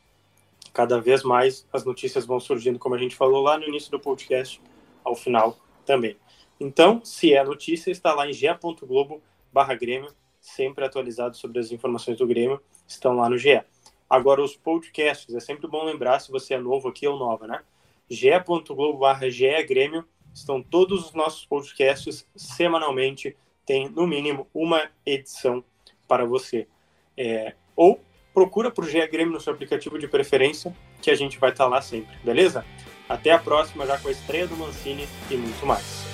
cada 0.72 1.00
vez 1.00 1.22
mais 1.22 1.66
as 1.72 1.84
notícias 1.84 2.24
vão 2.24 2.40
surgindo, 2.40 2.78
como 2.78 2.94
a 2.94 2.98
gente 2.98 3.14
falou 3.14 3.42
lá 3.42 3.58
no 3.58 3.64
início 3.64 3.90
do 3.90 4.00
podcast, 4.00 4.60
ao 5.04 5.14
final 5.14 5.58
também. 5.84 6.16
Então, 6.58 7.04
se 7.04 7.34
é 7.34 7.42
notícia, 7.44 7.90
está 7.90 8.14
lá 8.14 8.28
em 8.28 8.32
ge.globo 8.32 9.22
barra 9.52 9.74
Grêmio, 9.74 10.12
sempre 10.40 10.84
atualizado 10.84 11.36
sobre 11.36 11.58
as 11.58 11.70
informações 11.70 12.16
do 12.16 12.26
Grêmio, 12.26 12.60
estão 12.86 13.14
lá 13.14 13.28
no 13.28 13.36
GE. 13.36 13.60
Agora, 14.08 14.42
os 14.42 14.56
podcasts, 14.56 15.34
é 15.34 15.40
sempre 15.40 15.66
bom 15.66 15.84
lembrar, 15.84 16.20
se 16.20 16.30
você 16.30 16.54
é 16.54 16.58
novo 16.58 16.88
aqui 16.88 17.06
ou 17.06 17.18
nova, 17.18 17.46
né? 17.46 17.62
ge.globo 18.08 18.98
barra 18.98 19.26
Grêmio, 19.66 20.06
estão 20.34 20.62
todos 20.62 21.06
os 21.06 21.12
nossos 21.12 21.44
podcasts 21.44 22.26
semanalmente, 22.34 23.36
tem 23.64 23.88
no 23.88 24.06
mínimo 24.06 24.46
uma 24.52 24.90
edição 25.04 25.64
para 26.08 26.24
você. 26.24 26.66
É, 27.16 27.54
ou 27.76 28.00
procura 28.32 28.70
por 28.70 28.88
GE 28.88 29.06
Grêmio 29.08 29.32
no 29.32 29.40
seu 29.40 29.52
aplicativo 29.52 29.98
de 29.98 30.08
preferência, 30.08 30.74
que 31.00 31.10
a 31.10 31.14
gente 31.14 31.38
vai 31.38 31.50
estar 31.50 31.66
lá 31.66 31.82
sempre, 31.82 32.16
beleza? 32.24 32.64
Até 33.08 33.30
a 33.30 33.38
próxima, 33.38 33.86
já 33.86 33.98
com 33.98 34.08
a 34.08 34.12
estreia 34.12 34.46
do 34.46 34.56
Mancini 34.56 35.06
e 35.30 35.36
muito 35.36 35.66
mais. 35.66 36.11